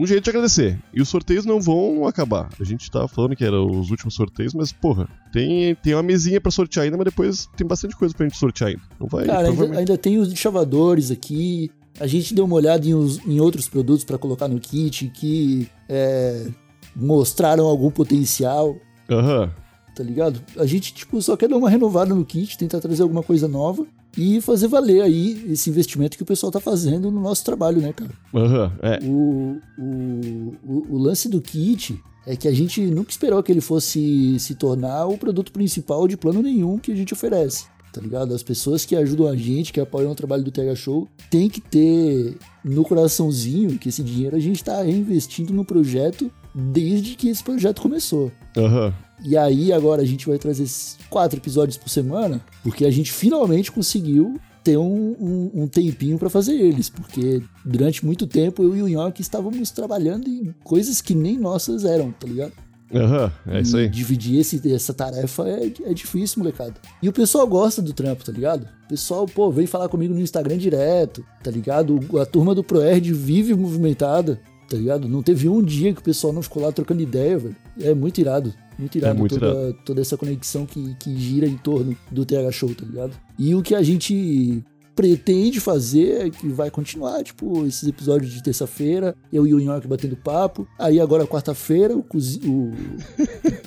um 0.00 0.06
jeito 0.06 0.22
de 0.22 0.30
agradecer. 0.30 0.78
E 0.94 1.02
os 1.02 1.08
sorteios 1.08 1.44
não 1.44 1.60
vão 1.60 2.06
acabar. 2.06 2.48
A 2.60 2.62
gente 2.62 2.88
tava 2.88 3.08
falando 3.08 3.34
que 3.34 3.44
eram 3.44 3.66
os 3.68 3.90
últimos 3.90 4.14
sorteios, 4.14 4.54
mas, 4.54 4.70
porra, 4.70 5.08
tem, 5.32 5.74
tem 5.74 5.92
uma 5.92 6.04
mesinha 6.04 6.40
pra 6.40 6.52
sortear 6.52 6.84
ainda, 6.84 6.96
mas 6.96 7.06
depois 7.06 7.48
tem 7.56 7.66
bastante 7.66 7.96
coisa 7.96 8.14
pra 8.14 8.26
gente 8.28 8.38
sortear 8.38 8.70
ainda. 8.70 8.82
Não 9.00 9.08
vai, 9.08 9.26
Cara, 9.26 9.48
ainda, 9.48 9.76
ainda 9.76 9.98
tem 9.98 10.18
os 10.18 10.32
chavadores 10.34 11.10
aqui. 11.10 11.68
A 11.98 12.06
gente 12.06 12.32
deu 12.34 12.44
uma 12.44 12.54
olhada 12.54 12.86
em, 12.86 12.94
os- 12.94 13.18
em 13.26 13.40
outros 13.40 13.68
produtos 13.68 14.04
pra 14.04 14.16
colocar 14.18 14.46
no 14.46 14.60
kit 14.60 15.08
que 15.12 15.66
é, 15.88 16.46
mostraram 16.94 17.66
algum 17.66 17.90
potencial, 17.90 18.76
Aham. 19.10 19.50
Tá 19.94 20.02
ligado? 20.02 20.40
A 20.56 20.66
gente, 20.66 20.94
tipo, 20.94 21.20
só 21.20 21.36
quer 21.36 21.48
dar 21.48 21.56
uma 21.56 21.70
renovada 21.70 22.14
no 22.14 22.24
kit, 22.24 22.56
tentar 22.56 22.80
trazer 22.80 23.02
alguma 23.02 23.22
coisa 23.22 23.46
nova 23.46 23.86
e 24.16 24.40
fazer 24.40 24.68
valer 24.68 25.02
aí 25.02 25.50
esse 25.50 25.70
investimento 25.70 26.16
que 26.16 26.22
o 26.22 26.26
pessoal 26.26 26.52
tá 26.52 26.60
fazendo 26.60 27.10
no 27.10 27.20
nosso 27.20 27.44
trabalho, 27.44 27.80
né, 27.80 27.92
cara? 27.92 28.10
Aham, 28.34 28.72
é. 28.82 28.98
O, 29.02 29.58
o, 29.78 30.54
o, 30.64 30.86
o 30.90 30.98
lance 30.98 31.28
do 31.28 31.40
kit 31.40 31.98
é 32.26 32.36
que 32.36 32.46
a 32.46 32.52
gente 32.52 32.80
nunca 32.82 33.10
esperou 33.10 33.42
que 33.42 33.50
ele 33.50 33.60
fosse 33.60 34.38
se 34.38 34.54
tornar 34.54 35.06
o 35.06 35.18
produto 35.18 35.52
principal 35.52 36.06
de 36.06 36.16
plano 36.16 36.42
nenhum 36.42 36.78
que 36.78 36.92
a 36.92 36.96
gente 36.96 37.12
oferece. 37.12 37.66
Tá 37.92 38.00
ligado? 38.00 38.34
As 38.34 38.42
pessoas 38.42 38.86
que 38.86 38.96
ajudam 38.96 39.28
a 39.28 39.36
gente, 39.36 39.72
que 39.72 39.80
apoiam 39.80 40.12
o 40.12 40.14
trabalho 40.14 40.42
do 40.42 40.50
TH 40.50 40.74
Show, 40.76 41.06
tem 41.28 41.48
que 41.50 41.60
ter 41.60 42.38
no 42.64 42.84
coraçãozinho 42.84 43.78
que 43.78 43.90
esse 43.90 44.02
dinheiro 44.02 44.34
a 44.34 44.40
gente 44.40 44.64
tá 44.64 44.82
reinvestindo 44.82 45.52
no 45.52 45.64
projeto 45.64 46.30
desde 46.54 47.16
que 47.16 47.28
esse 47.28 47.44
projeto 47.44 47.82
começou. 47.82 48.32
Aham. 48.56 48.94
E 49.24 49.36
aí 49.36 49.72
agora 49.72 50.02
a 50.02 50.04
gente 50.04 50.26
vai 50.26 50.38
trazer 50.38 50.66
quatro 51.08 51.38
episódios 51.38 51.76
por 51.76 51.88
semana, 51.88 52.40
porque 52.62 52.84
a 52.84 52.90
gente 52.90 53.12
finalmente 53.12 53.70
conseguiu 53.70 54.38
ter 54.64 54.76
um, 54.76 55.16
um- 55.20 55.50
um 55.62 55.68
tempinho 55.68 56.18
pra 56.18 56.30
fazer 56.30 56.54
eles, 56.54 56.88
porque 56.88 57.42
durante 57.64 58.04
muito 58.04 58.26
tempo 58.26 58.62
eu 58.62 58.76
e 58.76 58.82
o 58.82 58.88
Nhoque 58.88 59.20
estávamos 59.22 59.70
trabalhando 59.70 60.28
em 60.28 60.54
coisas 60.64 61.00
que 61.00 61.14
nem 61.14 61.36
nossas 61.38 61.84
eram, 61.84 62.12
tá 62.12 62.26
ligado? 62.26 62.52
Aham, 62.94 63.32
é 63.46 63.60
isso 63.62 63.76
E 63.78 63.80
aí. 63.82 63.88
dividir 63.88 64.38
esse, 64.38 64.60
essa 64.72 64.92
tarefa 64.92 65.48
é, 65.48 65.72
é 65.86 65.94
difícil, 65.94 66.40
molecada. 66.40 66.74
E 67.02 67.08
o 67.08 67.12
pessoal 67.12 67.46
gosta 67.46 67.80
do 67.80 67.92
trampo, 67.94 68.22
tá 68.24 68.30
ligado? 68.30 68.64
O 68.84 68.88
pessoal, 68.88 69.24
pô, 69.26 69.50
vem 69.50 69.66
falar 69.66 69.88
comigo 69.88 70.12
no 70.12 70.20
Instagram 70.20 70.58
direto, 70.58 71.24
tá 71.42 71.50
ligado? 71.50 71.98
A 72.20 72.26
turma 72.26 72.54
do 72.54 72.62
ProErd 72.62 73.10
vive 73.14 73.54
movimentada, 73.54 74.38
tá 74.68 74.76
ligado? 74.76 75.08
Não 75.08 75.22
teve 75.22 75.48
um 75.48 75.62
dia 75.62 75.92
que 75.94 76.00
o 76.00 76.04
pessoal 76.04 76.32
não 76.34 76.42
ficou 76.42 76.62
lá 76.62 76.70
trocando 76.70 77.00
ideia, 77.02 77.38
velho. 77.38 77.56
É 77.80 77.94
muito 77.94 78.20
irado. 78.20 78.52
Muito 78.78 78.98
irado, 78.98 79.16
É 79.16 79.18
muito 79.18 79.38
toda, 79.38 79.72
toda 79.84 80.00
essa 80.00 80.16
conexão 80.16 80.66
que, 80.66 80.94
que 80.96 81.16
gira 81.16 81.46
em 81.46 81.56
torno 81.56 81.96
do 82.10 82.24
TH 82.24 82.50
Show, 82.52 82.74
tá 82.74 82.84
ligado? 82.84 83.12
E 83.38 83.54
o 83.54 83.62
que 83.62 83.74
a 83.74 83.82
gente 83.82 84.64
pretende 84.94 85.60
fazer 85.60 86.26
é 86.26 86.30
que 86.30 86.48
vai 86.48 86.70
continuar, 86.70 87.22
tipo, 87.22 87.64
esses 87.66 87.88
episódios 87.88 88.32
de 88.32 88.42
terça-feira, 88.42 89.14
eu 89.32 89.46
e 89.46 89.54
o 89.54 89.58
Nhoque 89.58 89.88
batendo 89.88 90.16
papo. 90.16 90.66
Aí 90.78 91.00
agora, 91.00 91.26
quarta-feira, 91.26 91.96
o 91.96 92.02
cozi... 92.02 92.40
o... 92.46 92.72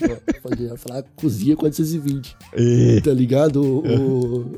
Ó, 0.03 0.49
falei, 0.49 0.67
ia 0.67 0.77
falar 0.77 1.03
cozinha 1.15 1.55
420, 1.55 2.35
E... 2.55 3.01
tá 3.01 3.11
ligado? 3.11 3.61
O, 3.61 4.51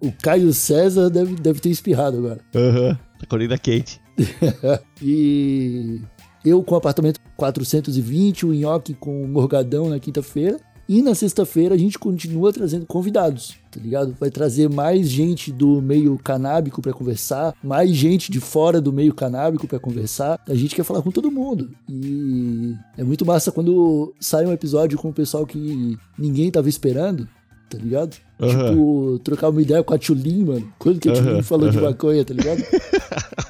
o... 0.00 0.12
Caio 0.20 0.52
César 0.52 1.08
deve, 1.08 1.34
deve 1.36 1.60
ter 1.60 1.70
espirrado 1.70 2.18
agora. 2.18 2.40
Aham. 2.54 2.98
Tá 3.18 3.26
com 3.28 3.36
a 3.36 3.58
quente. 3.58 4.00
E 5.00 6.00
eu 6.44 6.62
com 6.62 6.74
o 6.74 6.78
apartamento 6.78 7.20
420, 7.36 8.46
o 8.46 8.52
Nhoque 8.52 8.94
com 8.94 9.22
o 9.22 9.28
Morgadão 9.28 9.88
na 9.88 9.98
quinta-feira. 9.98 10.58
E 10.88 11.00
na 11.00 11.14
sexta-feira 11.14 11.74
a 11.74 11.78
gente 11.78 11.98
continua 11.98 12.52
trazendo 12.52 12.84
convidados, 12.84 13.56
tá 13.70 13.80
ligado? 13.80 14.16
Vai 14.18 14.30
trazer 14.30 14.68
mais 14.68 15.08
gente 15.08 15.52
do 15.52 15.80
meio 15.80 16.18
canábico 16.18 16.82
pra 16.82 16.92
conversar, 16.92 17.54
mais 17.62 17.90
gente 17.90 18.32
de 18.32 18.40
fora 18.40 18.80
do 18.80 18.92
meio 18.92 19.14
canábico 19.14 19.66
pra 19.66 19.78
conversar. 19.78 20.40
A 20.46 20.54
gente 20.54 20.74
quer 20.74 20.84
falar 20.84 21.00
com 21.00 21.10
todo 21.10 21.30
mundo. 21.30 21.70
E 21.88 22.74
é 22.98 23.04
muito 23.04 23.24
massa 23.24 23.52
quando 23.52 24.12
sai 24.18 24.44
um 24.44 24.52
episódio 24.52 24.98
com 24.98 25.08
o 25.08 25.14
pessoal 25.14 25.46
que 25.46 25.96
ninguém 26.18 26.50
tava 26.50 26.68
esperando, 26.68 27.28
tá 27.70 27.78
ligado? 27.78 28.16
Aham. 28.42 28.70
Tipo, 28.70 29.20
trocar 29.24 29.48
uma 29.50 29.62
ideia 29.62 29.82
com 29.82 29.94
a 29.94 29.98
Tchulin, 29.98 30.44
mano. 30.44 30.72
Quando 30.78 30.98
que 31.00 31.08
a 31.08 31.12
Tchulin 31.12 31.30
Aham, 31.34 31.42
falou 31.42 31.70
de 31.70 31.78
aham. 31.78 31.88
maconha, 31.88 32.24
tá 32.24 32.34
ligado? 32.34 32.62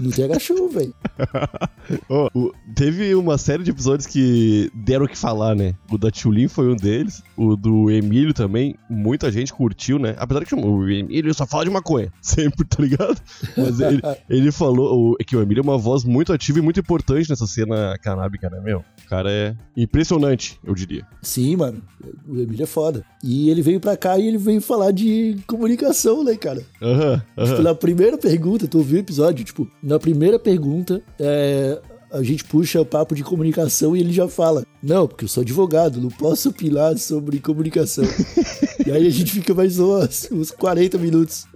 No 0.00 0.10
TH 0.10 0.38
Show, 0.38 0.68
velho. 0.68 0.94
Ó, 2.08 2.28
o- 2.34 2.52
teve 2.74 3.14
uma 3.14 3.36
série 3.38 3.62
de 3.62 3.70
episódios 3.70 4.06
que 4.06 4.70
deram 4.74 5.04
o 5.04 5.08
que 5.08 5.16
falar, 5.18 5.54
né? 5.54 5.74
O 5.90 5.98
da 5.98 6.10
Tchulin 6.10 6.48
foi 6.48 6.68
um 6.72 6.76
deles. 6.76 7.22
O 7.36 7.56
do 7.56 7.90
Emílio 7.90 8.32
também, 8.34 8.76
muita 8.88 9.30
gente 9.30 9.52
curtiu, 9.52 9.98
né? 9.98 10.14
Apesar 10.18 10.44
que 10.44 10.54
o 10.54 10.88
Emílio 10.88 11.32
só 11.34 11.46
fala 11.46 11.64
de 11.64 11.70
maconha, 11.70 12.12
sempre, 12.22 12.66
tá 12.66 12.82
ligado? 12.82 13.20
Mas 13.56 13.80
ele, 13.80 14.00
ele 14.28 14.52
falou 14.52 15.12
o- 15.12 15.16
que 15.24 15.36
o 15.36 15.42
Emílio 15.42 15.60
é 15.60 15.64
uma 15.64 15.78
voz 15.78 16.04
muito 16.04 16.32
ativa 16.32 16.58
e 16.58 16.62
muito 16.62 16.80
importante 16.80 17.28
nessa 17.30 17.46
cena 17.46 17.96
canábica, 18.02 18.48
né, 18.50 18.60
meu? 18.62 18.78
O 19.04 19.08
cara 19.08 19.30
é 19.30 19.54
impressionante, 19.76 20.58
eu 20.64 20.74
diria. 20.74 21.06
Sim, 21.22 21.56
mano. 21.56 21.82
O 22.28 22.38
Emílio 22.40 22.62
é 22.64 22.66
foda. 22.66 23.04
E 23.22 23.50
ele 23.50 23.62
veio 23.62 23.78
pra 23.80 23.96
cá 23.96 24.18
e 24.18 24.26
ele 24.26 24.38
veio 24.38 24.60
falar 24.60 24.81
de 24.90 25.36
comunicação, 25.46 26.24
né, 26.24 26.34
cara? 26.36 26.62
Aham, 26.80 27.18
Tipo, 27.38 27.40
aham. 27.54 27.62
na 27.62 27.74
primeira 27.74 28.18
pergunta, 28.18 28.66
tu 28.66 28.78
ouviu 28.78 28.96
o 28.96 29.00
episódio? 29.00 29.44
Tipo, 29.44 29.70
na 29.82 29.98
primeira 29.98 30.38
pergunta, 30.38 31.02
é, 31.18 31.80
a 32.10 32.22
gente 32.22 32.44
puxa 32.44 32.80
o 32.80 32.84
papo 32.86 33.14
de 33.14 33.22
comunicação 33.22 33.96
e 33.96 34.00
ele 34.00 34.12
já 34.12 34.28
fala: 34.28 34.64
Não, 34.82 35.06
porque 35.06 35.24
eu 35.24 35.28
sou 35.28 35.42
advogado, 35.42 36.00
não 36.00 36.08
posso 36.10 36.48
opinar 36.50 36.96
sobre 36.98 37.38
comunicação. 37.40 38.04
e 38.86 38.90
aí 38.90 39.06
a 39.06 39.10
gente 39.10 39.32
fica 39.32 39.54
mais 39.54 39.78
uns, 39.78 40.28
uns 40.30 40.50
40 40.50 40.98
minutos 40.98 41.46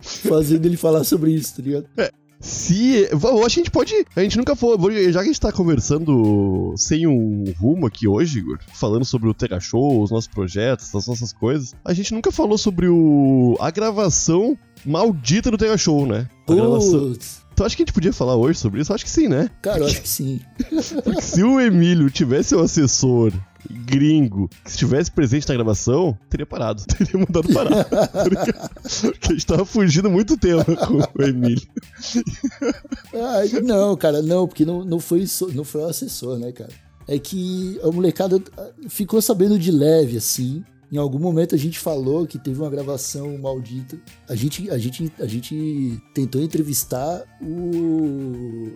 fazendo 0.00 0.64
ele 0.66 0.76
falar 0.76 1.04
sobre 1.04 1.32
isso, 1.32 1.56
tá 1.56 1.62
ligado? 1.62 1.86
Se. 2.40 3.08
Eu 3.10 3.44
acho 3.44 3.54
que 3.54 3.60
a 3.60 3.64
gente 3.64 3.70
pode. 3.70 3.94
A 4.14 4.20
gente 4.22 4.38
nunca 4.38 4.54
falou. 4.54 4.78
Já 4.90 5.20
que 5.20 5.24
a 5.24 5.24
gente 5.24 5.40
tá 5.40 5.52
conversando 5.52 6.72
sem 6.76 7.06
um 7.06 7.44
rumo 7.58 7.86
aqui 7.86 8.06
hoje, 8.06 8.38
Igor, 8.38 8.58
falando 8.74 9.04
sobre 9.04 9.28
o 9.28 9.34
Tega 9.34 9.58
Show, 9.58 10.02
os 10.02 10.10
nossos 10.10 10.28
projetos, 10.28 10.94
as 10.94 11.06
nossas 11.06 11.32
coisas, 11.32 11.74
a 11.84 11.92
gente 11.92 12.14
nunca 12.14 12.30
falou 12.30 12.56
sobre 12.56 12.88
o. 12.88 13.56
a 13.60 13.70
gravação 13.70 14.56
maldita 14.84 15.50
do 15.50 15.58
Tega 15.58 15.76
Show, 15.76 16.06
né? 16.06 16.28
A 16.48 16.54
gravação. 16.54 17.10
Putz, 17.10 17.48
Tu 17.58 17.64
acha 17.64 17.74
que 17.74 17.82
a 17.82 17.84
gente 17.84 17.92
podia 17.92 18.12
falar 18.12 18.36
hoje 18.36 18.56
sobre 18.56 18.80
isso? 18.80 18.94
Acho 18.94 19.04
que 19.04 19.10
sim, 19.10 19.26
né? 19.26 19.50
cara, 19.60 19.80
eu 19.80 19.86
acho 19.86 20.00
que 20.00 20.08
sim. 20.08 20.40
Porque 21.02 21.18
se 21.20 21.42
o 21.42 21.58
Emílio 21.58 22.08
tivesse 22.08 22.54
um 22.54 22.60
assessor 22.60 23.32
gringo 23.70 24.48
que 24.64 24.70
estivesse 24.70 25.10
presente 25.10 25.48
na 25.48 25.54
gravação, 25.54 26.18
teria 26.28 26.46
parado. 26.46 26.84
Teria 26.86 27.18
mandado 27.18 27.52
parar. 27.52 27.84
Porque 27.84 28.52
porque 29.00 29.28
a 29.28 29.32
gente 29.32 29.46
tava 29.46 29.64
fugindo 29.64 30.10
muito 30.10 30.36
tempo 30.36 30.64
com 30.86 31.22
o 31.22 31.26
Emílio. 31.26 31.66
Ai, 33.14 33.48
não, 33.62 33.96
cara, 33.96 34.22
não, 34.22 34.46
porque 34.46 34.64
não, 34.64 34.84
não, 34.84 35.00
foi, 35.00 35.24
não 35.54 35.64
foi 35.64 35.82
o 35.82 35.86
assessor, 35.86 36.38
né, 36.38 36.52
cara? 36.52 36.70
É 37.06 37.18
que 37.18 37.80
a 37.82 37.90
molecada 37.90 38.40
ficou 38.88 39.20
sabendo 39.20 39.58
de 39.58 39.70
leve, 39.70 40.16
assim. 40.16 40.62
Em 40.90 40.96
algum 40.96 41.18
momento 41.18 41.54
a 41.54 41.58
gente 41.58 41.78
falou 41.78 42.26
que 42.26 42.38
teve 42.38 42.58
uma 42.58 42.70
gravação 42.70 43.36
maldita. 43.38 43.98
A 44.28 44.34
gente, 44.34 44.70
a 44.70 44.78
gente, 44.78 45.12
a 45.18 45.26
gente 45.26 46.00
tentou 46.14 46.40
entrevistar 46.42 47.24
o. 47.42 48.72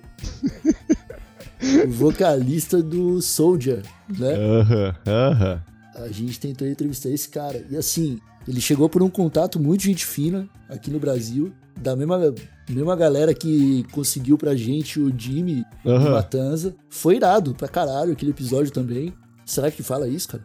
o 1.87 1.90
vocalista 1.90 2.83
do 2.83 3.21
Soldier, 3.21 3.83
né? 4.09 4.35
Aham, 4.35 4.95
aham. 5.07 5.62
A 5.95 6.09
gente 6.09 6.40
tentou 6.40 6.66
entrevistar 6.66 7.11
esse 7.11 7.28
cara. 7.28 7.64
E 7.71 7.76
assim, 7.76 8.19
ele 8.49 8.61
chegou 8.61 8.88
por 8.88 9.02
um 9.02 9.11
contato 9.11 9.61
muito 9.61 9.83
gente 9.83 10.04
fina 10.07 10.49
aqui 10.69 10.90
no 10.90 10.99
Brasil, 10.99 11.52
da 11.81 11.95
mesma, 11.95 12.35
mesma 12.69 12.97
galera 12.97 13.35
que 13.35 13.85
conseguiu 13.92 14.38
pra 14.38 14.54
gente 14.54 14.99
o 14.99 15.12
Jimmy 15.16 15.64
do 15.85 15.92
Aham. 15.92 16.11
Matanza. 16.12 16.75
Foi 16.88 17.16
irado 17.16 17.54
pra 17.54 17.69
caralho 17.69 18.12
aquele 18.12 18.31
episódio 18.31 18.73
também. 18.73 19.12
Será 19.45 19.71
que 19.71 19.83
fala 19.83 20.09
isso, 20.09 20.28
cara? 20.28 20.42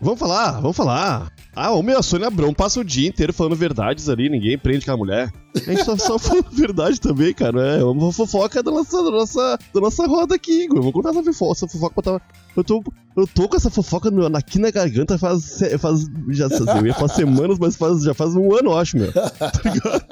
Vamos 0.00 0.18
falar, 0.20 0.60
vamos 0.60 0.76
falar. 0.76 1.32
Ah, 1.56 1.72
o 1.72 1.82
meu, 1.82 1.98
a 1.98 2.02
Sônia 2.02 2.28
Abrão 2.28 2.54
passa 2.54 2.78
o 2.78 2.84
dia 2.84 3.08
inteiro 3.08 3.32
falando 3.32 3.56
verdades 3.56 4.08
ali, 4.08 4.28
ninguém 4.28 4.56
prende 4.56 4.78
aquela 4.82 4.96
mulher. 4.96 5.32
A 5.56 5.58
gente 5.58 5.84
tá 5.84 5.98
só 5.98 6.16
falando 6.20 6.46
verdade 6.52 7.00
também, 7.00 7.34
cara. 7.34 7.78
É 7.78 7.82
uma 7.84 8.12
fofoca 8.12 8.62
da 8.62 8.70
nossa, 8.70 9.02
da 9.02 9.10
nossa, 9.10 9.58
da 9.74 9.80
nossa 9.80 10.06
roda 10.06 10.36
aqui, 10.36 10.64
Igor. 10.64 10.80
Vou 10.80 10.92
contar 10.92 11.10
essa 11.10 11.22
fofoca, 11.24 11.52
essa 11.52 11.66
fofoca 11.68 11.94
pra 12.00 12.18
tá- 12.18 12.26
eu 12.56 12.62
tô, 12.62 12.84
eu 13.16 13.26
tô 13.26 13.48
com 13.48 13.56
essa 13.56 13.70
fofoca 13.70 14.08
no- 14.08 14.24
aqui 14.36 14.60
na 14.60 14.70
garganta 14.70 15.18
faz, 15.18 15.58
faz 15.80 16.06
já, 16.28 16.46
eu 16.46 16.86
ia 16.86 16.94
falar 16.94 17.08
semanas, 17.08 17.58
mas 17.58 17.74
faz, 17.74 18.02
já 18.04 18.14
faz 18.14 18.36
um 18.36 18.54
ano, 18.54 18.70
eu 18.70 18.78
acho, 18.78 18.96
meu. 18.96 19.10
Tá 19.12 19.50
ligado? 19.64 20.04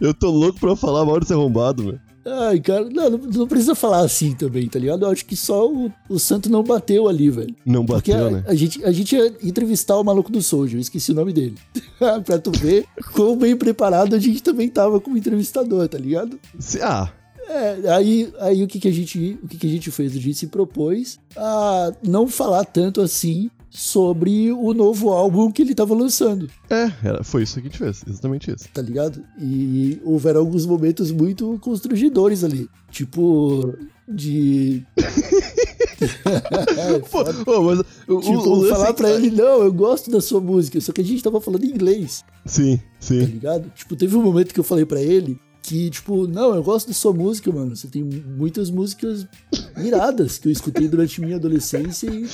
Eu 0.00 0.14
tô 0.14 0.30
louco 0.30 0.58
pra 0.60 0.76
falar 0.76 1.04
mal 1.04 1.18
desse 1.20 1.32
arrombado, 1.32 1.82
meu. 1.84 1.98
Ai, 2.26 2.58
cara, 2.58 2.88
não, 2.88 3.10
não, 3.10 3.46
precisa 3.46 3.74
falar 3.74 4.00
assim 4.00 4.32
também, 4.34 4.66
tá 4.66 4.78
ligado? 4.78 5.04
Eu 5.04 5.10
acho 5.10 5.26
que 5.26 5.36
só 5.36 5.70
o, 5.70 5.92
o 6.08 6.18
santo 6.18 6.48
não 6.50 6.62
bateu 6.64 7.06
ali, 7.06 7.28
velho. 7.28 7.54
Não 7.66 7.84
bateu, 7.84 8.28
a, 8.28 8.30
né? 8.30 8.44
a 8.46 8.54
gente, 8.54 8.82
a 8.82 8.90
gente 8.90 9.14
ia 9.14 9.26
entrevistar 9.42 9.98
o 9.98 10.02
maluco 10.04 10.32
do 10.32 10.40
Soldier, 10.40 10.78
eu 10.78 10.80
esqueci 10.80 11.12
o 11.12 11.14
nome 11.14 11.34
dele. 11.34 11.56
pra 12.24 12.38
tu 12.38 12.50
ver 12.50 12.86
quão 13.12 13.36
bem 13.36 13.54
preparado 13.54 14.14
a 14.14 14.18
gente 14.18 14.42
também 14.42 14.70
tava 14.70 14.98
como 15.00 15.18
entrevistador, 15.18 15.86
tá 15.86 15.98
ligado? 15.98 16.38
Se- 16.58 16.80
Ah, 16.80 17.12
É, 17.46 17.90
aí, 17.94 18.32
aí 18.40 18.62
o 18.62 18.66
que, 18.66 18.80
que 18.80 18.88
a 18.88 18.92
gente, 18.92 19.38
o 19.42 19.46
que, 19.46 19.58
que 19.58 19.66
a 19.66 19.70
gente 19.70 19.90
fez? 19.90 20.12
A 20.12 20.18
gente 20.18 20.32
se 20.34 20.46
propôs 20.46 21.18
a 21.36 21.92
não 22.02 22.26
falar 22.26 22.64
tanto 22.64 23.02
assim 23.02 23.50
sobre 23.76 24.52
o 24.52 24.72
novo 24.72 25.10
álbum 25.10 25.50
que 25.50 25.60
ele 25.60 25.74
tava 25.74 25.92
lançando, 25.94 26.48
é, 26.70 26.92
era- 27.02 27.24
foi 27.24 27.42
isso 27.42 27.54
que 27.54 27.60
a 27.60 27.62
gente 27.64 27.76
fez, 27.78 28.04
exatamente 28.08 28.48
isso. 28.54 28.68
tá 28.72 28.80
ligado? 28.80 29.20
E 29.40 30.00
houveram 30.04 30.38
alguns 30.40 30.64
momentos 30.64 31.10
muito 31.10 31.58
constrangedores 31.60 32.44
ali. 32.44 32.68
Tipo, 32.90 33.74
de. 34.08 34.84
É, 36.76 36.98
Pô, 37.44 37.62
mas 37.62 37.80
o, 38.08 38.20
Tipo, 38.20 38.50
o, 38.58 38.68
falar 38.68 38.88
é- 38.90 38.92
pra 38.92 39.10
ele, 39.10 39.30
não, 39.30 39.62
eu 39.62 39.72
gosto 39.72 40.10
da 40.10 40.20
sua 40.20 40.40
música, 40.40 40.78
só 40.80 40.92
que 40.92 41.00
a 41.00 41.04
gente 41.04 41.22
tava 41.22 41.40
falando 41.40 41.64
em 41.64 41.68
inglês, 41.70 42.22
Sim, 42.44 42.76
tá 42.76 42.82
sim. 43.00 43.24
ligado? 43.24 43.70
Tipo, 43.74 43.96
teve 43.96 44.14
um 44.16 44.22
momento 44.22 44.52
que 44.52 44.60
eu 44.60 44.64
falei 44.64 44.84
pra 44.84 45.00
ele 45.00 45.38
que, 45.62 45.88
tipo, 45.88 46.26
não, 46.26 46.54
eu 46.54 46.62
gosto 46.62 46.88
da 46.88 46.92
sua 46.92 47.12
música, 47.14 47.50
mano. 47.50 47.74
Você 47.74 47.88
tem 47.88 48.02
muitas 48.04 48.70
músicas 48.70 49.26
iradas 49.82 50.36
que 50.36 50.48
eu 50.48 50.52
escutei 50.52 50.86
durante 50.88 51.20
minha 51.22 51.36
adolescência 51.36 52.06
e 52.10 52.26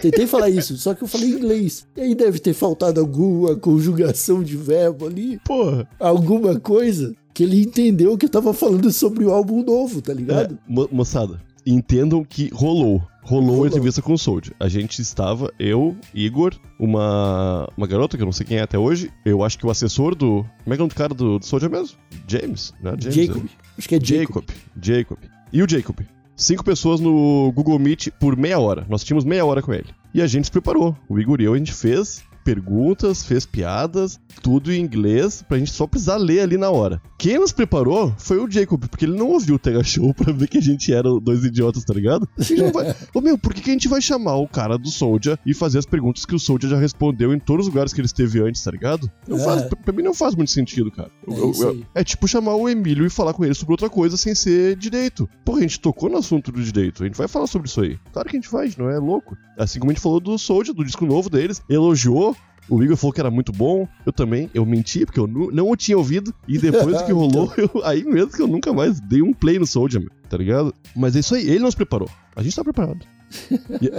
tentei 0.00 0.26
falar 0.26 0.48
isso, 0.50 0.76
só 0.76 0.94
que 0.94 1.02
eu 1.02 1.08
falei 1.08 1.28
inglês. 1.30 1.86
E 1.96 2.00
aí 2.00 2.14
deve 2.14 2.38
ter 2.38 2.54
faltado 2.54 3.00
alguma 3.00 3.56
conjugação 3.56 4.42
de 4.42 4.56
verbo 4.56 5.06
ali, 5.06 5.38
Porra. 5.44 5.88
alguma 5.98 6.58
coisa 6.58 7.14
que 7.34 7.42
ele 7.44 7.60
entendeu 7.62 8.16
que 8.18 8.26
eu 8.26 8.30
tava 8.30 8.52
falando 8.52 8.90
sobre 8.92 9.24
o 9.24 9.30
álbum 9.32 9.62
novo, 9.62 10.00
tá 10.02 10.12
ligado? 10.12 10.54
É, 10.54 10.58
mo- 10.72 10.88
moçada, 10.90 11.40
entendam 11.66 12.24
que 12.24 12.50
rolou. 12.52 13.02
Rolou, 13.22 13.48
Rolou. 13.50 13.64
a 13.64 13.68
entrevista 13.68 14.00
com 14.00 14.14
o 14.14 14.18
Soldier. 14.18 14.54
A 14.58 14.68
gente 14.68 15.02
estava, 15.02 15.52
eu, 15.58 15.94
Igor, 16.14 16.54
uma, 16.80 17.68
uma 17.76 17.86
garota 17.86 18.16
que 18.16 18.22
eu 18.22 18.24
não 18.24 18.32
sei 18.32 18.46
quem 18.46 18.56
é 18.56 18.62
até 18.62 18.78
hoje. 18.78 19.10
Eu 19.22 19.44
acho 19.44 19.58
que 19.58 19.66
o 19.66 19.70
assessor 19.70 20.14
do. 20.14 20.46
Como 20.64 20.72
é 20.72 20.76
que 20.76 20.76
é 20.76 20.76
o 20.76 20.78
nome 20.78 20.88
do 20.88 20.94
cara 20.94 21.12
do, 21.14 21.38
do 21.38 21.44
Soldier 21.44 21.70
mesmo? 21.70 21.94
James, 22.26 22.72
né? 22.82 22.94
James, 22.98 23.14
Jacob. 23.26 23.44
Acho 23.76 23.88
que 23.88 23.94
é 23.96 24.00
Jacob. 24.00 24.44
Jacob. 24.46 24.48
Jacob. 24.82 25.18
E 25.52 25.62
o 25.62 25.68
Jacob. 25.68 25.96
Cinco 26.40 26.62
pessoas 26.62 27.00
no 27.00 27.50
Google 27.52 27.80
Meet 27.80 28.10
por 28.12 28.36
meia 28.36 28.60
hora. 28.60 28.86
Nós 28.88 29.02
tínhamos 29.02 29.24
meia 29.24 29.44
hora 29.44 29.60
com 29.60 29.74
ele. 29.74 29.88
E 30.14 30.22
a 30.22 30.26
gente 30.28 30.44
se 30.44 30.52
preparou. 30.52 30.96
O 31.08 31.18
Igor 31.18 31.40
e 31.40 31.44
eu, 31.44 31.52
a 31.52 31.58
gente 31.58 31.72
fez 31.72 32.22
perguntas, 32.52 33.22
fez 33.24 33.44
piadas, 33.44 34.18
tudo 34.42 34.72
em 34.72 34.80
inglês, 34.80 35.44
pra 35.46 35.58
gente 35.58 35.70
só 35.70 35.86
precisar 35.86 36.16
ler 36.16 36.40
ali 36.40 36.56
na 36.56 36.70
hora. 36.70 37.00
Quem 37.18 37.38
nos 37.38 37.52
preparou 37.52 38.14
foi 38.16 38.38
o 38.38 38.50
Jacob, 38.50 38.86
porque 38.88 39.04
ele 39.04 39.18
não 39.18 39.28
ouviu 39.28 39.56
o 39.56 39.58
Tega 39.58 39.84
Show 39.84 40.14
pra 40.16 40.32
ver 40.32 40.48
que 40.48 40.56
a 40.56 40.62
gente 40.62 40.90
era 40.92 41.08
dois 41.20 41.44
idiotas, 41.44 41.84
tá 41.84 41.92
ligado? 41.92 42.26
Ele 42.50 42.62
não 42.62 42.72
vai... 42.72 42.94
Ô 43.12 43.20
meu, 43.20 43.36
por 43.36 43.52
que, 43.52 43.60
que 43.60 43.68
a 43.68 43.72
gente 43.74 43.86
vai 43.88 44.00
chamar 44.00 44.36
o 44.36 44.48
cara 44.48 44.78
do 44.78 44.88
Soldier 44.88 45.38
e 45.44 45.52
fazer 45.52 45.78
as 45.78 45.84
perguntas 45.84 46.24
que 46.24 46.34
o 46.34 46.38
Soldier 46.38 46.70
já 46.70 46.78
respondeu 46.78 47.34
em 47.34 47.38
todos 47.38 47.66
os 47.66 47.72
lugares 47.72 47.92
que 47.92 48.00
ele 48.00 48.06
esteve 48.06 48.40
antes, 48.40 48.62
tá 48.64 48.70
ligado? 48.70 49.10
Não 49.26 49.36
É. 49.38 49.44
faz, 49.44 49.62
pra, 49.64 49.76
pra 49.76 49.92
mim 49.92 50.02
não 50.02 50.14
faz 50.14 50.34
muito 50.34 50.50
sentido, 50.50 50.90
cara. 50.90 51.10
É 51.26 51.30
eu- 51.30 51.52
eu- 51.60 51.82
é 51.94 52.02
tipo 52.02 52.26
chamar 52.26 52.54
o 52.54 52.66
Emílio 52.68 53.04
e 53.04 53.10
falar 53.10 53.34
com 53.34 53.44
ele 53.44 53.54
sobre 53.54 53.72
outra 53.74 53.90
coisa 53.90 54.16
sem 54.16 54.34
ser 54.34 54.74
direito. 54.76 55.28
Porra, 55.44 55.58
a 55.58 55.62
gente 55.62 55.80
tocou 55.80 56.08
no 56.08 56.16
assunto 56.16 56.50
do 56.50 56.62
direito. 56.62 57.02
A 57.02 57.06
gente 57.06 57.16
vai 57.18 57.28
falar 57.28 57.46
sobre 57.46 57.68
isso 57.68 57.80
aí. 57.82 57.98
Claro 58.12 58.28
que 58.28 58.36
a 58.36 58.40
gente 58.40 58.48
gente 58.48 58.78
não 58.78 58.88
é 58.88 58.98
louco. 58.98 59.36
Assim 59.58 59.80
como 59.80 59.90
a 59.90 59.94
gente 59.94 60.02
falou 60.02 60.20
do 60.20 60.38
Soldier, 60.38 60.74
do 60.74 60.84
disco 60.84 61.04
novo 61.04 61.28
deles, 61.28 61.60
elogiou. 61.68 62.36
O 62.68 62.82
Igor 62.82 62.96
falou 62.96 63.12
que 63.12 63.20
era 63.20 63.30
muito 63.30 63.52
bom. 63.52 63.86
Eu 64.04 64.12
também. 64.12 64.50
Eu 64.52 64.64
menti, 64.66 65.04
porque 65.06 65.20
eu 65.20 65.26
não 65.26 65.70
o 65.70 65.76
tinha 65.76 65.96
ouvido. 65.96 66.32
E 66.46 66.58
depois 66.58 67.00
que 67.02 67.12
rolou, 67.12 67.52
eu- 67.56 67.82
aí 67.84 68.04
mesmo 68.04 68.30
que 68.32 68.42
eu 68.42 68.48
nunca 68.48 68.72
mais 68.72 69.00
dei 69.00 69.22
um 69.22 69.32
play 69.32 69.58
no 69.58 69.66
Soldier, 69.66 70.00
meu, 70.02 70.10
tá 70.28 70.36
ligado? 70.36 70.74
Mas 70.94 71.16
é 71.16 71.20
isso 71.20 71.34
aí. 71.34 71.48
Ele 71.48 71.60
nos 71.60 71.74
preparou. 71.74 72.08
A 72.36 72.42
gente 72.42 72.54
tá 72.56 72.62
preparado. 72.64 73.04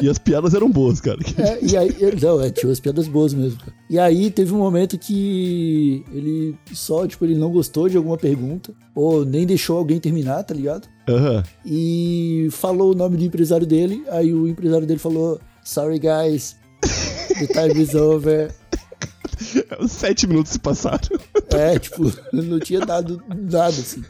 E, 0.01 0.05
e 0.05 0.09
as 0.09 0.17
piadas 0.17 0.55
eram 0.55 0.69
boas, 0.71 0.99
cara. 0.99 1.19
É, 1.37 1.59
e 1.63 1.77
aí, 1.77 1.95
não, 2.19 2.41
é, 2.41 2.49
tinha 2.49 2.67
umas 2.67 2.79
piadas 2.79 3.07
boas 3.07 3.31
mesmo, 3.33 3.59
cara. 3.59 3.73
E 3.87 3.99
aí 3.99 4.31
teve 4.31 4.51
um 4.53 4.57
momento 4.57 4.97
que 4.97 6.03
ele 6.11 6.55
só, 6.73 7.05
tipo, 7.05 7.25
ele 7.25 7.35
não 7.35 7.51
gostou 7.51 7.87
de 7.87 7.95
alguma 7.95 8.17
pergunta, 8.17 8.73
ou 8.95 9.23
nem 9.25 9.45
deixou 9.45 9.77
alguém 9.77 9.99
terminar, 9.99 10.41
tá 10.43 10.53
ligado? 10.55 10.87
Aham. 11.07 11.43
E 11.63 12.47
falou 12.51 12.91
o 12.91 12.95
nome 12.95 13.17
do 13.17 13.23
empresário 13.23 13.67
dele, 13.67 14.03
aí 14.09 14.33
o 14.33 14.47
empresário 14.47 14.87
dele 14.87 14.99
falou, 14.99 15.39
sorry 15.63 15.99
guys, 15.99 16.55
the 17.37 17.45
time 17.47 17.83
is 17.83 17.93
over. 17.93 18.49
Sete 19.87 20.27
minutos 20.27 20.51
se 20.51 20.59
passaram. 20.59 20.99
É, 21.53 21.77
tipo, 21.79 22.03
não 22.33 22.59
tinha 22.59 22.79
dado 22.81 23.21
nada, 23.29 23.67
assim. 23.69 24.03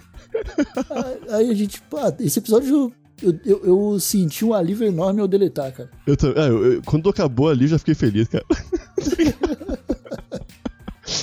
Aí 1.30 1.50
a 1.50 1.54
gente, 1.54 1.82
pá, 1.82 2.14
esse 2.20 2.40
episódio 2.40 2.92
eu, 3.22 3.38
eu, 3.46 3.62
eu 3.66 4.00
senti 4.00 4.46
um 4.46 4.54
alívio 4.54 4.88
enorme 4.88 5.20
ao 5.22 5.28
deletar, 5.28 5.72
cara. 5.74 5.90
Eu, 6.08 6.16
tam- 6.16 6.34
ah, 6.38 6.48
eu- 6.48 6.74
eu- 6.74 6.82
quando 6.84 7.10
acabou 7.10 7.50
ali, 7.50 7.66
eu 7.66 7.70
já 7.70 7.80
fiquei 7.80 7.96
feliz, 7.96 8.28
cara. 8.28 8.46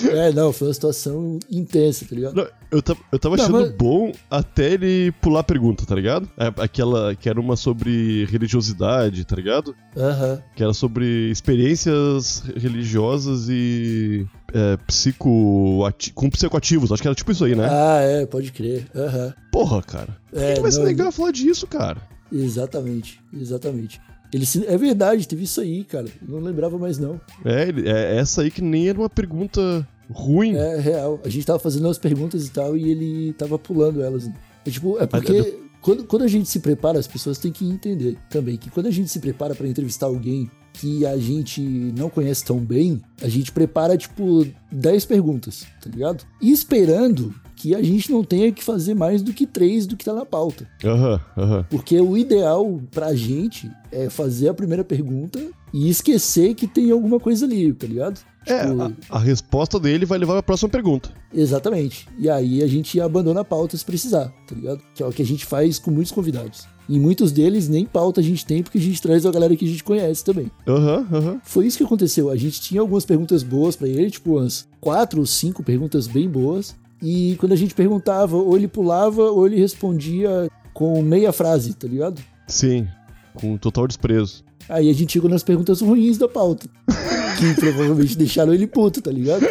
É, 0.05 0.33
não, 0.33 0.53
foi 0.53 0.69
uma 0.69 0.75
situação 0.75 1.39
intensa, 1.51 2.05
tá 2.09 2.15
ligado? 2.15 2.35
Não, 2.35 2.47
eu, 2.71 2.83
ta- 2.83 2.97
eu 3.13 3.19
tava 3.19 3.37
Não, 3.37 3.45
achando 3.45 3.61
mas- 3.61 3.73
bom 3.73 4.13
até 4.31 4.73
ele 4.73 5.13
pular 5.21 5.41
a 5.41 5.45
pergunta, 5.45 5.85
tá 5.87 5.95
ligado? 5.95 6.29
É, 6.37 6.47
Aquela 6.63 7.15
que 7.15 7.29
era 7.29 7.41
uma 7.41 7.57
sobre 7.57 8.25
religiosidade, 8.27 9.25
tá 9.25 9.37
ligado? 9.37 9.75
Aham. 9.97 10.43
Que 10.55 10.63
era 10.63 10.73
sobre 10.73 11.31
experiências 11.31 12.43
religiosas 12.57 13.47
e 13.49 14.27
é, 14.55 14.77
psicoati- 14.87 16.13
com 16.13 16.29
psicoativos. 16.31 16.93
Acho 16.93 17.03
que 17.03 17.09
era 17.09 17.15
tipo 17.15 17.33
isso 17.33 17.45
aí, 17.45 17.55
né? 17.55 17.69
Ah, 17.71 18.01
é, 18.01 18.27
pode 18.27 18.53
crer. 18.53 18.87
Aham. 18.95 19.35
Porra, 19.53 19.83
cara. 19.83 20.17
É, 20.33 20.55
Quem 20.55 20.63
vai 20.63 20.71
se 20.73 20.79
não, 20.79 20.87
negar 20.87 21.09
a 21.09 21.13
falar 21.13 21.31
disso, 21.33 21.67
cara? 21.67 22.01
Exatamente, 22.33 23.21
exatamente. 23.33 24.01
Ele 24.33 24.45
se- 24.47 24.67
É 24.67 24.77
verdade, 24.77 25.27
teve 25.29 25.45
isso 25.45 25.61
aí, 25.61 25.85
cara. 25.85 26.07
Não 26.27 26.39
lembrava 26.41 26.79
mais, 26.79 26.99
não. 26.99 27.21
É, 27.45 27.69
é 27.71 28.17
essa 28.19 28.43
aí 28.43 28.51
que 28.51 28.62
nem 28.62 28.89
era 28.89 28.99
uma 28.99 29.09
pergunta 29.11 29.87
ruim. 30.11 30.55
É 30.57 30.79
real. 30.79 31.21
A 31.25 31.29
gente 31.29 31.47
tava 31.47 31.59
fazendo 31.59 31.89
as 31.89 31.99
perguntas 31.99 32.47
e 32.47 32.51
tal, 32.51 32.77
e 32.77 32.91
ele 32.91 33.33
tava 33.35 33.59
pulando 33.59 34.03
elas. 34.03 34.29
É 34.67 34.71
tipo, 34.71 34.99
é 34.99 35.07
porque 35.07 35.59
quando, 35.81 36.05
quando 36.05 36.23
a 36.23 36.29
gente 36.29 36.49
se 36.49 36.59
prepara, 36.61 36.99
as 36.99 37.07
pessoas 37.07 37.39
têm 37.39 37.53
que 37.53 37.65
entender 37.69 38.19
também 38.29 38.57
que 38.57 38.69
quando 38.71 38.87
a 38.87 38.91
gente 38.91 39.09
se 39.09 39.19
prepara 39.21 39.55
pra 39.55 39.67
entrevistar 39.69 40.07
alguém 40.07 40.51
que 40.73 41.07
a 41.07 41.17
gente 41.17 41.61
não 41.97 42.11
conhece 42.11 42.45
tão 42.45 42.59
bem, 42.59 43.01
a 43.23 43.29
gente 43.29 43.51
prepara, 43.51 43.97
tipo, 43.97 44.47
10 44.71 45.07
perguntas, 45.07 45.65
tá 45.83 45.89
ligado? 45.89 46.25
E 46.43 46.51
esperando 46.53 47.35
que 47.57 47.75
a 47.75 47.83
gente 47.83 48.12
não 48.12 48.23
tenha 48.23 48.53
que 48.53 48.62
fazer 48.62 48.95
mais 48.95 49.23
do 49.23 49.33
que 49.33 49.47
três 49.47 49.87
do 49.87 49.97
que 49.97 50.05
tá 50.05 50.12
na 50.12 50.27
pauta. 50.27 50.69
Aham, 50.85 51.21
aham. 51.37 51.66
Porque 51.71 51.99
o 52.01 52.16
ideal 52.16 52.81
pra 52.90 53.14
gente 53.14 53.71
é 53.90 54.11
fazer 54.11 54.49
a 54.49 54.55
primeira 54.55 54.85
pergunta 54.85 55.40
e 55.73 55.88
esquecer 55.88 56.55
que 56.55 56.66
tem 56.66 56.90
alguma 56.90 57.19
coisa 57.19 57.47
ali, 57.47 57.73
tá 57.73 57.87
ligado? 57.87 58.21
É, 58.47 58.64
Tipo, 58.66 58.83
a, 58.83 59.16
a 59.16 59.19
resposta 59.19 59.81
dele 59.81 60.07
vai 60.07 60.19
levar 60.19 60.35
pra 60.35 60.42
próxima 60.42 60.69
pergunta. 60.69 61.11
Exatamente. 61.35 62.07
E 62.19 62.29
aí 62.31 62.62
a 62.62 62.66
gente 62.69 63.01
abandona 63.01 63.40
a 63.40 63.45
pauta 63.45 63.77
se 63.77 63.85
precisar, 63.85 64.33
tá 64.47 64.55
ligado? 64.55 64.81
Que 64.95 65.03
é 65.03 65.07
o 65.07 65.11
que 65.12 65.23
a 65.23 65.27
gente 65.27 65.45
faz 65.45 65.79
com 65.79 65.90
muitos 65.90 66.12
convidados. 66.12 66.69
E 66.88 67.01
muitos 67.01 67.33
deles 67.33 67.69
nem 67.69 67.85
pauta 67.85 68.21
a 68.21 68.23
gente 68.25 68.47
tem, 68.47 68.62
porque 68.62 68.79
a 68.79 68.81
gente 68.81 69.03
traz 69.03 69.27
a 69.27 69.33
galera 69.33 69.57
que 69.57 69.64
a 69.64 69.69
gente 69.69 69.83
conhece 69.83 70.25
também. 70.25 70.49
Aham, 70.69 71.07
aham. 71.12 71.40
Foi 71.42 71.66
isso 71.66 71.77
que 71.79 71.83
aconteceu. 71.85 72.31
A 72.31 72.37
gente 72.37 72.61
tinha 72.61 72.81
algumas 72.81 73.05
perguntas 73.05 73.42
boas 73.42 73.75
pra 73.75 73.88
ele, 73.88 74.09
tipo 74.11 74.37
umas 74.38 74.69
quatro 74.81 75.19
ou 75.19 75.27
cinco 75.27 75.64
perguntas 75.64 76.07
bem 76.07 76.29
boas. 76.29 76.77
E 77.03 77.37
quando 77.39 77.53
a 77.53 77.57
gente 77.57 77.75
perguntava, 77.75 78.37
ou 78.37 78.57
ele 78.57 78.69
pulava, 78.69 79.23
ou 79.23 79.47
ele 79.47 79.59
respondia 79.59 80.49
com 80.73 81.03
meia 81.03 81.33
frase, 81.33 81.75
tá 81.75 81.87
ligado? 81.87 82.21
Sim, 82.47 82.87
com 83.35 83.57
total 83.57 83.87
desprezo. 83.87 84.45
Aí 84.69 84.91
a 84.91 84.93
gente 84.93 85.13
chegou 85.13 85.31
nas 85.31 85.43
perguntas 85.43 85.81
ruins 85.81 86.19
da 86.19 86.29
pauta. 86.29 86.69
Que 87.39 87.55
provavelmente 87.61 88.17
deixaram 88.17 88.53
ele 88.53 88.67
puto, 88.67 89.01
tá 89.01 89.11
ligado? 89.11 89.47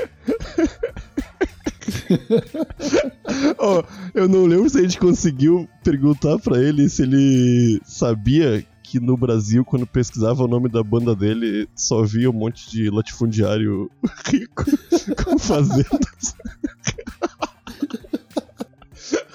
Ó, 3.57 3.83
eu 4.13 4.27
não 4.27 4.45
lembro 4.45 4.69
se 4.69 4.79
a 4.79 4.81
gente 4.81 4.99
conseguiu 4.99 5.67
perguntar 5.83 6.37
pra 6.39 6.59
ele 6.59 6.89
se 6.89 7.03
ele 7.03 7.81
sabia 7.85 8.65
que 8.83 8.99
no 8.99 9.17
Brasil, 9.17 9.65
quando 9.65 9.87
pesquisava 9.87 10.43
o 10.43 10.47
nome 10.47 10.69
da 10.69 10.83
banda 10.83 11.15
dele, 11.15 11.67
só 11.75 12.03
via 12.03 12.29
um 12.29 12.33
monte 12.33 12.69
de 12.69 12.89
latifundiário 12.89 13.89
rico 14.25 14.65
com 15.23 15.39
fazendas. 15.39 16.35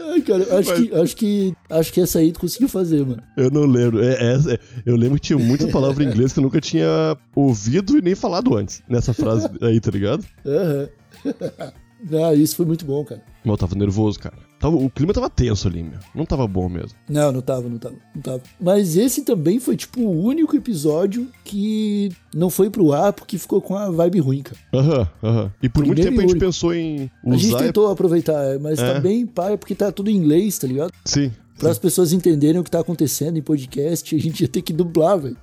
Ai, 0.01 0.21
cara, 0.23 0.43
eu 0.45 0.59
acho, 0.59 0.75
que, 0.75 0.95
acho 0.95 1.17
que 1.17 1.55
acho 1.69 1.93
que 1.93 2.01
essa 2.01 2.19
aí 2.19 2.33
tu 2.33 2.41
conseguiu 2.41 2.69
fazer, 2.69 3.05
mano. 3.05 3.23
Eu 3.37 3.51
não 3.51 3.65
lembro. 3.67 4.03
É, 4.03 4.13
é- 4.15 4.55
é- 4.55 4.59
eu 4.87 4.97
lembro 4.97 5.17
que 5.21 5.27
tinha 5.27 5.39
muita 5.39 5.67
palavra 5.69 6.03
em 6.03 6.09
inglês 6.09 6.33
que 6.33 6.39
eu 6.39 6.43
nunca 6.43 6.61
tinha 6.61 7.17
ouvido 7.35 7.99
e 7.99 8.03
nem 8.03 8.15
falado 8.15 8.57
antes 8.57 8.83
nessa 8.89 9.13
frase 9.13 9.49
aí, 9.61 9.81
tá 9.81 9.91
ligado? 9.91 10.25
Aham. 10.47 10.89
Não, 12.09 12.33
isso 12.33 12.57
foi 12.57 12.65
muito 12.67 12.85
bom, 12.85 13.05
cara. 13.05 13.23
Mas 13.45 13.51
eu 13.53 13.57
tava 13.59 13.75
nervoso, 13.75 14.19
cara. 14.19 14.35
Tava- 14.59 14.77
o 14.77 14.91
clima 14.91 15.13
tava 15.15 15.31
tenso 15.31 15.67
ali, 15.69 15.83
meu. 15.83 15.99
Não 16.15 16.27
tava 16.27 16.47
bom 16.47 16.69
mesmo. 16.69 16.91
Não, 17.09 17.33
não 17.33 17.41
tava, 17.41 17.69
não 17.69 17.79
tava, 17.79 17.95
não 18.15 18.23
tava. 18.23 18.43
Mas 18.61 18.97
esse 18.97 19.23
também 19.23 19.59
foi, 19.59 19.77
tipo, 19.77 20.01
o 20.03 20.23
único 20.25 20.55
episódio 20.57 21.29
que 21.45 22.11
não 22.35 22.51
foi 22.51 22.69
pro 22.71 22.93
ar 22.93 23.13
porque 23.13 23.39
ficou 23.39 23.61
com 23.63 23.75
a 23.77 23.91
vibe 23.91 24.21
ruim, 24.21 24.43
cara. 24.43 24.61
Aham, 24.75 25.09
aham. 25.23 25.53
E 25.63 25.69
por 25.69 25.85
muito 25.85 25.95
Primeiro 25.97 26.11
tempo 26.11 26.19
a 26.21 26.23
gente 26.23 26.31
único. 26.33 26.47
pensou 26.47 26.75
em 26.75 27.11
A 27.27 27.37
gente 27.37 27.47
usar. 27.55 27.59
tentou 27.59 27.91
aproveitar, 27.91 28.59
mas 28.61 28.79
É. 28.79 28.95
tá 28.95 29.01
bem 29.01 29.27
pai, 29.27 29.57
porque 29.57 29.75
tá 29.75 29.91
tudo 29.91 30.11
em 30.11 30.17
inglês, 30.17 30.59
tá 30.59 30.67
ligado? 30.67 30.93
Sim. 31.05 31.33
Para 31.59 31.71
as 31.71 31.79
pessoas 31.79 32.13
entenderem 32.13 32.61
o 32.61 32.65
que 32.65 32.71
tá 32.71 32.81
acontecendo 32.81 33.39
em 33.39 33.43
podcast, 33.43 34.15
a 34.15 34.19
gente 34.19 34.41
ia 34.43 34.49
ter 34.49 34.63
que 34.63 34.73
dublar, 34.73 35.19
velho. 35.19 35.37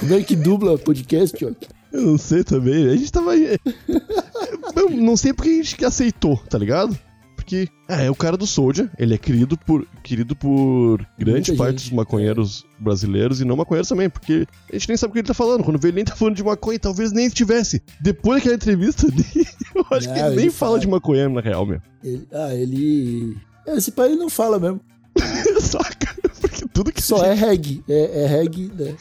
Como 0.00 0.12
é 0.14 0.22
que 0.22 0.36
dubla 0.36 0.76
podcast, 0.78 1.42
ó? 1.44 1.50
Eu 1.92 2.02
não 2.02 2.18
sei 2.18 2.42
também. 2.44 2.86
A 2.88 2.96
gente 2.96 3.10
tava. 3.12 3.30
Eu 4.76 4.90
não 4.90 5.16
sei 5.16 5.32
porque 5.32 5.50
a 5.50 5.54
gente 5.54 5.76
que 5.76 5.84
aceitou, 5.84 6.36
tá 6.48 6.58
ligado? 6.58 6.96
Porque 7.36 7.68
é, 7.88 8.06
é 8.06 8.10
o 8.10 8.14
cara 8.14 8.38
do 8.38 8.46
Soldier, 8.46 8.88
ele 8.98 9.14
é 9.14 9.18
querido 9.18 9.56
por, 9.58 9.86
querido 10.02 10.34
por 10.34 11.06
grande 11.18 11.50
Muita 11.50 11.56
parte 11.62 11.78
gente, 11.78 11.90
dos 11.90 11.96
maconheiros 11.96 12.64
brasileiros 12.78 13.40
e 13.40 13.44
não 13.44 13.54
maconheiros 13.56 13.88
também, 13.88 14.08
porque 14.08 14.46
a 14.70 14.72
gente 14.72 14.88
nem 14.88 14.96
sabe 14.96 15.10
o 15.10 15.12
que 15.12 15.18
ele 15.18 15.28
tá 15.28 15.34
falando. 15.34 15.62
Quando 15.62 15.78
vê 15.78 15.88
ele 15.88 15.96
nem 15.96 16.04
tá 16.06 16.16
falando 16.16 16.36
de 16.36 16.42
maconha, 16.42 16.78
talvez 16.78 17.12
nem 17.12 17.26
estivesse. 17.26 17.82
Depois 18.00 18.38
daquela 18.38 18.54
entrevista 18.54 19.06
eu 19.74 19.84
acho 19.90 20.08
que 20.08 20.18
Não, 20.18 20.26
ele 20.28 20.36
nem 20.36 20.44
ele 20.46 20.50
fala 20.50 20.70
fala. 20.72 20.78
de 20.80 20.88
maconheiro 20.88 21.30
na 21.34 21.40
real, 21.42 21.66
meu. 21.66 21.80
Ele- 22.02 22.26
ah, 22.32 22.54
ele. 22.54 23.36
É, 23.66 23.76
esse 23.76 23.92
pai 23.92 24.08
ele 24.08 24.16
não 24.16 24.30
fala 24.30 24.58
mesmo. 24.58 24.80
Saca? 25.60 26.14
Porque 26.40 26.66
tudo 26.72 26.92
que 26.92 27.02
Só 27.02 27.24
é 27.24 27.34
reggae. 27.34 27.84
É, 27.88 28.22
é 28.24 28.26
reggae, 28.26 28.70
né? 28.74 28.94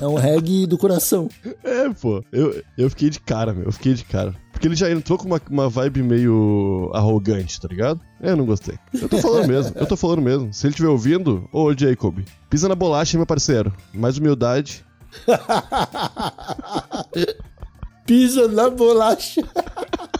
É 0.00 0.06
um 0.06 0.14
reggae 0.14 0.66
do 0.66 0.76
coração. 0.76 1.28
É, 1.64 1.88
pô. 1.90 2.22
Eu, 2.32 2.62
eu 2.76 2.90
fiquei 2.90 3.08
de 3.08 3.18
cara, 3.20 3.52
meu. 3.54 3.64
Eu 3.66 3.72
fiquei 3.72 3.94
de 3.94 4.04
cara. 4.04 4.34
Porque 4.56 4.68
ele 4.68 4.74
já 4.74 4.90
entrou 4.90 5.18
com 5.18 5.26
uma, 5.26 5.38
uma 5.50 5.68
vibe 5.68 6.02
meio 6.02 6.90
arrogante, 6.94 7.60
tá 7.60 7.68
ligado? 7.68 8.00
É, 8.22 8.30
Eu 8.30 8.36
não 8.38 8.46
gostei. 8.46 8.78
Eu 8.94 9.06
tô 9.06 9.18
falando 9.18 9.48
mesmo. 9.48 9.72
Eu 9.76 9.86
tô 9.86 9.96
falando 9.98 10.22
mesmo. 10.22 10.50
Se 10.50 10.66
ele 10.66 10.70
estiver 10.70 10.88
ouvindo, 10.88 11.46
ô 11.52 11.74
Jacob, 11.76 12.20
pisa 12.48 12.66
na 12.66 12.74
bolacha, 12.74 13.18
meu 13.18 13.26
parceiro. 13.26 13.70
Mais 13.92 14.16
humildade. 14.16 14.82
Pisa 18.06 18.48
na 18.48 18.70
bolacha. 18.70 19.42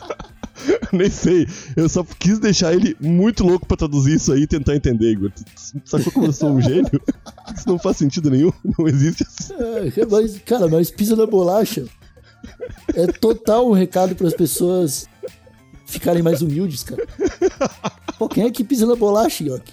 Nem 0.93 1.09
sei. 1.09 1.49
Eu 1.75 1.89
só 1.89 2.05
quis 2.05 2.39
deixar 2.39 2.75
ele 2.75 2.95
muito 3.01 3.43
louco 3.43 3.65
pra 3.65 3.75
traduzir 3.77 4.17
isso 4.17 4.35
aí 4.35 4.43
e 4.43 4.47
tentar 4.47 4.77
entender, 4.77 5.13
Igor. 5.13 5.33
Sacou 5.83 6.13
como 6.13 6.27
eu 6.27 6.33
sou 6.35 6.51
um 6.51 6.61
gênio? 6.61 7.01
Isso 7.57 7.67
não 7.67 7.79
faz 7.79 7.97
sentido 7.97 8.31
nenhum. 8.31 8.53
Não 8.79 8.87
existe 8.87 9.25
assim. 9.27 9.55
É, 9.55 10.05
mas, 10.05 10.39
cara, 10.45 10.69
mas 10.69 10.91
pisa 10.91 11.17
na 11.17 11.27
bolacha. 11.27 11.87
É 12.95 13.07
total 13.07 13.69
um 13.69 13.73
recado 13.73 14.15
para 14.15 14.27
as 14.27 14.35
pessoas 14.35 15.09
ficarem 15.87 16.23
mais 16.23 16.43
humildes, 16.43 16.83
cara. 16.83 17.07
Pô, 18.19 18.29
quem 18.29 18.45
é 18.45 18.51
que 18.51 18.65
pisa 18.65 18.87
na 18.87 18.97
bolacha, 18.97 19.45
York? 19.45 19.73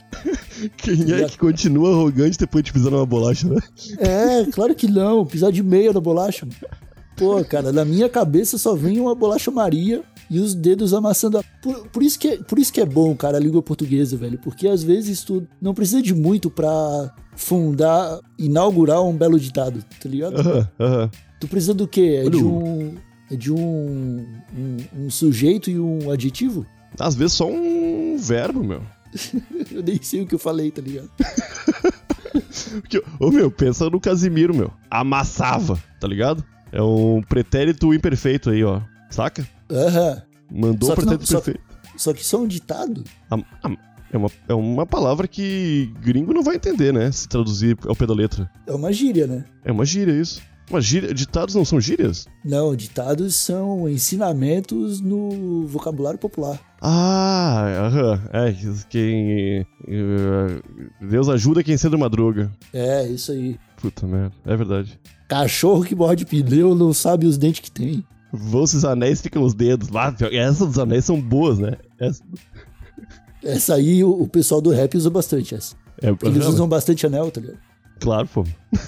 Quem 0.78 1.12
é 1.14 1.28
que 1.28 1.38
continua 1.38 1.92
arrogante 1.92 2.38
depois 2.38 2.64
de 2.64 2.72
pisar 2.72 2.92
numa 2.92 3.06
bolacha, 3.06 3.48
né? 3.48 3.60
É, 3.98 4.46
claro 4.52 4.76
que 4.76 4.88
não. 4.88 5.26
Pisar 5.26 5.52
de 5.52 5.64
meia 5.64 5.92
na 5.92 6.00
bolacha. 6.00 6.48
Pô, 7.16 7.44
cara, 7.44 7.72
na 7.72 7.86
minha 7.86 8.10
cabeça 8.10 8.58
só 8.58 8.76
vem 8.76 9.00
uma 9.00 9.16
bolacha 9.16 9.52
Maria 9.52 10.04
e 10.30 10.40
os 10.40 10.54
dedos 10.54 10.94
amassando 10.94 11.38
a... 11.38 11.44
Por, 11.62 11.88
por 11.90 12.04
isso 12.04 12.18
que 12.20 12.28
é, 12.28 12.38
por 12.38 12.60
isso 12.60 12.72
que 12.72 12.82
é 12.82 12.86
bom, 12.86 13.16
cara, 13.16 13.38
a 13.38 13.40
língua 13.40 13.62
portuguesa, 13.62 14.18
velho. 14.18 14.40
Porque 14.40 14.68
às 14.68 14.84
vezes 14.84 15.24
tu 15.24 15.48
não 15.62 15.74
precisa 15.74 16.02
de 16.02 16.14
muito 16.14 16.50
pra 16.50 17.14
fundar, 17.36 18.20
inaugurar 18.38 19.04
um 19.04 19.16
belo 19.16 19.40
ditado, 19.40 19.84
tá 20.02 20.10
ligado? 20.10 20.40
Aham, 20.40 20.70
aham. 20.80 21.12
Tu 21.40 21.48
precisa 21.48 21.74
do 21.74 21.88
quê? 21.88 22.24
É 22.26 22.30
de 22.30 22.44
um... 22.44 22.96
É 23.32 23.36
de 23.36 23.52
um, 23.52 24.26
um, 24.56 24.78
um 25.06 25.10
sujeito 25.10 25.70
e 25.70 25.80
um 25.80 26.12
adjetivo? 26.12 26.66
Às 27.00 27.16
vezes 27.16 27.34
só 27.34 27.50
um 27.50 28.18
verbo, 28.18 28.64
meu. 28.64 28.84
Eu 29.72 29.82
nem 29.82 30.02
sei 30.02 30.22
o 30.22 30.28
que 30.28 30.36
eu 30.36 30.40
falei, 30.40 30.70
tá 30.72 30.82
ligado? 30.82 31.10
Porque, 32.82 33.02
ô 33.20 33.32
meu, 33.32 33.50
pensa 33.52 33.90
no 33.90 34.00
Casimiro, 34.00 34.56
meu. 34.56 34.72
Amassava, 34.90 35.82
tá 36.00 36.08
ligado? 36.08 36.44
É 36.72 36.82
um 36.82 37.22
pretérito 37.22 37.94
imperfeito 37.94 38.50
aí, 38.50 38.64
ó. 38.64 38.82
Saca? 39.10 39.48
Aham. 39.74 40.22
Mandou 40.52 40.90
Só 40.90 40.96
não- 40.96 41.04
pretérito 41.04 41.26
só- 41.28 41.42
perfeito. 41.42 41.62
Só 41.98 42.14
que 42.14 42.26
só 42.26 42.42
um 42.42 42.48
ditado? 42.48 43.04
Am- 43.30 43.44
am- 43.64 43.78
É 44.12 44.18
uma, 44.18 44.30
é 44.48 44.54
uma 44.54 44.86
palavra 44.86 45.28
que 45.28 45.92
gringo 46.00 46.36
não 46.36 46.44
vai 46.44 46.56
entender, 46.58 46.94
né? 46.94 47.12
Se 47.12 47.28
traduzir 47.28 47.76
ao 47.88 47.96
pé 47.96 48.06
da 48.06 48.14
letra. 48.14 48.48
É 48.68 48.72
uma 48.72 48.94
gíria, 48.94 49.26
né? 49.26 49.44
É 49.66 49.72
uma 49.72 49.84
gíria 49.86 50.12
isso. 50.14 50.40
Uma 50.70 50.80
gíria. 50.80 51.12
Ditados 51.16 51.56
não 51.56 51.66
são 51.66 51.82
gírias? 51.82 52.28
Não, 52.46 52.76
ditados 52.76 53.34
são 53.36 53.90
ensinamentos 53.90 55.02
no 55.02 55.66
vocabulário 55.66 56.20
popular. 56.20 56.60
Ah, 56.80 57.66
aham. 57.88 58.22
É, 58.32 58.54
quem. 58.88 59.66
eh, 59.88 60.62
Deus 61.02 61.28
ajuda 61.28 61.64
quem 61.64 61.76
cedo 61.76 61.98
madruga. 61.98 62.52
É, 62.72 63.08
isso 63.08 63.32
aí. 63.32 63.58
Puta 63.82 64.06
merda. 64.06 64.36
É 64.46 64.56
verdade. 64.56 65.00
Cachorro 65.28 65.84
que 65.84 65.96
morde 65.96 66.24
pneu 66.24 66.76
não 66.76 66.94
sabe 66.94 67.26
os 67.26 67.36
dentes 67.36 67.62
que 67.62 67.72
tem. 67.72 68.06
Vão 68.36 68.64
esses 68.64 68.84
anéis 68.84 69.22
ficam 69.22 69.44
os 69.44 69.54
dedos 69.54 69.90
lá. 69.90 70.14
Essas 70.32 70.68
dos 70.68 70.80
anéis 70.80 71.06
são 71.06 71.22
boas, 71.22 71.60
né? 71.60 71.78
Essa, 72.00 72.24
Essa 73.44 73.76
aí 73.76 74.04
o, 74.04 74.10
o 74.24 74.28
pessoal 74.28 74.60
do 74.60 74.72
rap 74.72 74.98
usa 74.98 75.10
bastante 75.12 75.54
essa. 75.54 75.76
é, 76.02 76.08
Eles 76.28 76.44
aham, 76.44 76.50
usam 76.50 76.68
bastante 76.68 77.06
anel, 77.06 77.30
tá 77.30 77.40
ligado? 77.40 77.60
Claro, 78.00 78.28
pô. 78.28 78.44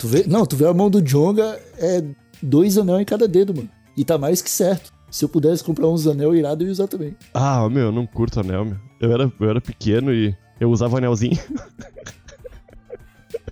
Tu 0.00 0.06
vê, 0.06 0.24
não, 0.28 0.46
tu 0.46 0.54
vê 0.56 0.64
a 0.64 0.72
mão 0.72 0.88
do 0.88 1.02
Jonga, 1.02 1.58
é 1.76 2.00
dois 2.40 2.78
anel 2.78 3.00
em 3.00 3.04
cada 3.04 3.26
dedo, 3.26 3.52
mano. 3.52 3.68
E 3.96 4.04
tá 4.04 4.16
mais 4.16 4.40
que 4.40 4.48
certo. 4.48 4.92
Se 5.10 5.24
eu 5.24 5.28
pudesse 5.28 5.64
comprar 5.64 5.88
uns 5.88 6.06
anel 6.06 6.36
irado, 6.36 6.62
eu 6.62 6.68
ia 6.68 6.72
usar 6.72 6.86
também. 6.86 7.16
Ah, 7.34 7.68
meu, 7.68 7.86
eu 7.86 7.92
não 7.92 8.06
curto 8.06 8.38
anel, 8.38 8.64
meu. 8.64 8.76
Eu 9.00 9.12
era, 9.12 9.32
eu 9.40 9.50
era 9.50 9.60
pequeno 9.60 10.14
e 10.14 10.32
eu 10.60 10.70
usava 10.70 10.98
anelzinho. 10.98 11.36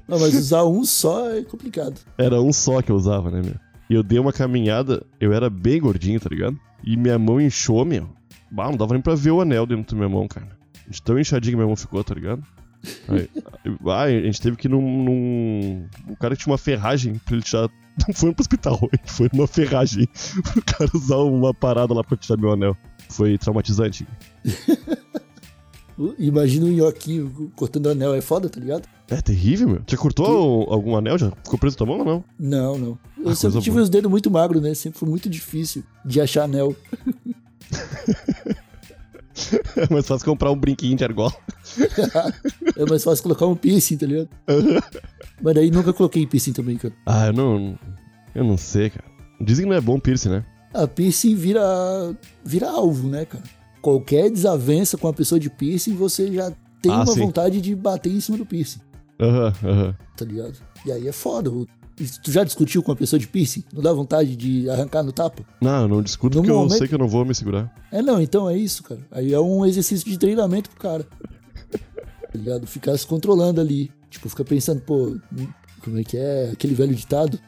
Não, 0.06 0.18
mas 0.20 0.34
usar 0.34 0.64
um 0.64 0.84
só 0.84 1.30
é 1.30 1.42
complicado. 1.42 1.98
Era 2.18 2.40
um 2.40 2.52
só 2.52 2.80
que 2.80 2.92
eu 2.92 2.96
usava, 2.96 3.30
né, 3.30 3.42
meu? 3.42 3.54
E 3.88 3.94
eu 3.94 4.02
dei 4.02 4.18
uma 4.18 4.32
caminhada, 4.32 5.04
eu 5.20 5.32
era 5.32 5.50
bem 5.50 5.80
gordinho, 5.80 6.18
tá 6.18 6.28
ligado? 6.30 6.58
E 6.82 6.96
minha 6.96 7.18
mão 7.18 7.40
inchou, 7.40 7.84
meu. 7.84 8.08
Bah, 8.50 8.70
não 8.70 8.76
dava 8.76 8.94
nem 8.94 9.02
pra 9.02 9.14
ver 9.14 9.30
o 9.30 9.40
anel 9.40 9.66
dentro 9.66 9.94
da 9.94 9.96
minha 9.96 10.08
mão, 10.08 10.28
cara. 10.28 10.56
De 10.88 11.02
tão 11.02 11.18
inchadinho 11.18 11.52
que 11.52 11.56
minha 11.56 11.66
mão 11.66 11.76
ficou, 11.76 12.02
tá 12.04 12.14
ligado? 12.14 12.42
Aí, 13.08 13.28
ah, 13.86 14.02
a 14.02 14.10
gente 14.10 14.40
teve 14.40 14.56
que 14.56 14.68
ir 14.68 14.70
num, 14.70 15.04
num. 15.04 15.88
Um 16.08 16.14
cara 16.14 16.36
que 16.36 16.42
tinha 16.42 16.52
uma 16.52 16.58
ferragem 16.58 17.14
pra 17.14 17.34
ele 17.34 17.42
tirar. 17.42 17.68
Não 18.06 18.14
foi 18.14 18.32
pro 18.32 18.42
hospital, 18.42 18.80
gente 18.92 19.12
foi 19.12 19.30
numa 19.32 19.46
ferragem. 19.46 20.08
O 20.56 20.62
cara 20.62 20.90
usar 20.94 21.18
uma 21.18 21.54
parada 21.54 21.94
lá 21.94 22.02
pra 22.02 22.16
tirar 22.16 22.36
meu 22.36 22.52
anel. 22.52 22.76
Foi 23.08 23.38
traumatizante. 23.38 24.06
Imagina 26.18 26.66
um 26.66 26.72
nhoquinho 26.72 27.52
cortando 27.54 27.88
anel, 27.88 28.14
é 28.14 28.20
foda, 28.20 28.48
tá 28.48 28.58
ligado? 28.58 28.88
É 29.10 29.20
terrível, 29.20 29.68
meu. 29.68 29.82
Já 29.86 29.96
cortou 29.96 30.62
algum 30.72 30.96
anel? 30.96 31.18
Já 31.18 31.30
ficou 31.30 31.58
preso 31.58 31.74
na 31.74 31.78
tua 31.78 31.86
mão 31.86 31.98
ou 31.98 32.04
não? 32.04 32.24
Não, 32.38 32.78
não. 32.78 32.98
Eu 33.18 33.30
Ah, 33.30 33.34
sempre 33.34 33.60
tive 33.60 33.72
boa. 33.74 33.82
os 33.82 33.90
dedos 33.90 34.10
muito 34.10 34.30
magros, 34.30 34.62
né? 34.62 34.72
Sempre 34.74 34.98
foi 34.98 35.08
muito 35.08 35.28
difícil 35.28 35.84
de 36.04 36.20
achar 36.20 36.44
anel. 36.44 36.74
É 39.76 39.92
mais 39.92 40.06
fácil 40.06 40.24
comprar 40.24 40.52
um 40.52 40.56
brinquinho 40.56 40.96
de 40.96 41.02
argola. 41.04 41.32
É 42.76 42.84
mais 42.88 43.02
fácil 43.04 43.22
colocar 43.22 43.46
um 43.46 43.54
piercing, 43.56 43.96
tá 43.96 44.06
ligado? 44.06 44.28
Mas 45.42 45.54
daí 45.54 45.70
nunca 45.70 45.92
coloquei 45.92 46.26
piercing 46.26 46.52
também, 46.52 46.76
cara. 46.76 46.94
Ah, 47.06 47.26
eu 47.26 47.32
não. 47.32 47.78
Eu 48.34 48.44
não 48.44 48.56
sei, 48.56 48.90
cara. 48.90 49.04
Dizem 49.40 49.64
que 49.64 49.68
não 49.70 49.76
é 49.76 49.80
bom 49.80 49.98
piercing, 49.98 50.28
né? 50.30 50.44
A 50.72 50.86
piercing 50.86 51.34
vira, 51.34 51.60
vira 52.44 52.70
alvo, 52.70 53.08
né, 53.08 53.24
cara? 53.24 53.42
Qualquer 53.82 54.30
desavença 54.30 54.96
com 54.96 55.06
a 55.08 55.12
pessoa 55.12 55.38
de 55.40 55.50
piercing, 55.50 55.94
você 55.94 56.32
já 56.32 56.52
tem 56.80 56.90
Ah, 56.92 56.96
uma 57.02 57.06
sim. 57.06 57.20
vontade 57.20 57.60
de 57.60 57.74
bater 57.74 58.12
em 58.12 58.20
cima 58.20 58.38
do 58.38 58.46
piercing, 58.46 58.80
Aham, 59.20 59.52
aham. 59.64 59.94
tá 60.16 60.24
ligado? 60.24 60.54
E 60.84 60.92
aí 60.92 61.06
é 61.08 61.12
foda. 61.12 61.50
E 61.98 62.04
Tu 62.22 62.32
já 62.32 62.42
discutiu 62.42 62.82
com 62.82 62.90
a 62.90 62.96
pessoa 62.96 63.18
de 63.20 63.26
piercing? 63.28 63.62
Não 63.72 63.80
dá 63.82 63.92
vontade 63.92 64.34
de 64.34 64.68
arrancar 64.68 65.02
no 65.04 65.12
tapa? 65.12 65.44
Não, 65.60 65.82
eu 65.82 65.88
não 65.88 66.02
discuto 66.02 66.36
No 66.36 66.42
porque 66.42 66.50
eu 66.50 66.56
momento- 66.56 66.76
sei 66.78 66.88
que 66.88 66.94
eu 66.94 66.98
não 66.98 67.06
vou 67.08 67.24
me 67.24 67.34
segurar. 67.34 67.72
É, 67.92 68.02
não, 68.02 68.20
então 68.20 68.50
é 68.50 68.56
isso, 68.58 68.82
cara. 68.82 69.00
Aí 69.12 69.32
é 69.32 69.38
um 69.38 69.64
exercício 69.64 70.10
de 70.10 70.18
treinamento 70.18 70.68
pro 70.70 70.80
cara. 70.80 71.06
Tá 71.70 72.34
ligado? 72.38 72.66
Ficar 72.66 72.96
se 72.98 73.06
controlando 73.06 73.60
ali. 73.60 73.92
Tipo, 74.10 74.28
fica 74.28 74.44
pensando, 74.44 74.80
pô, 74.80 75.16
como 75.82 75.98
é 75.98 76.02
que 76.04 76.16
é 76.16 76.50
aquele 76.52 76.74
velho 76.74 76.94
ditado 76.94 77.38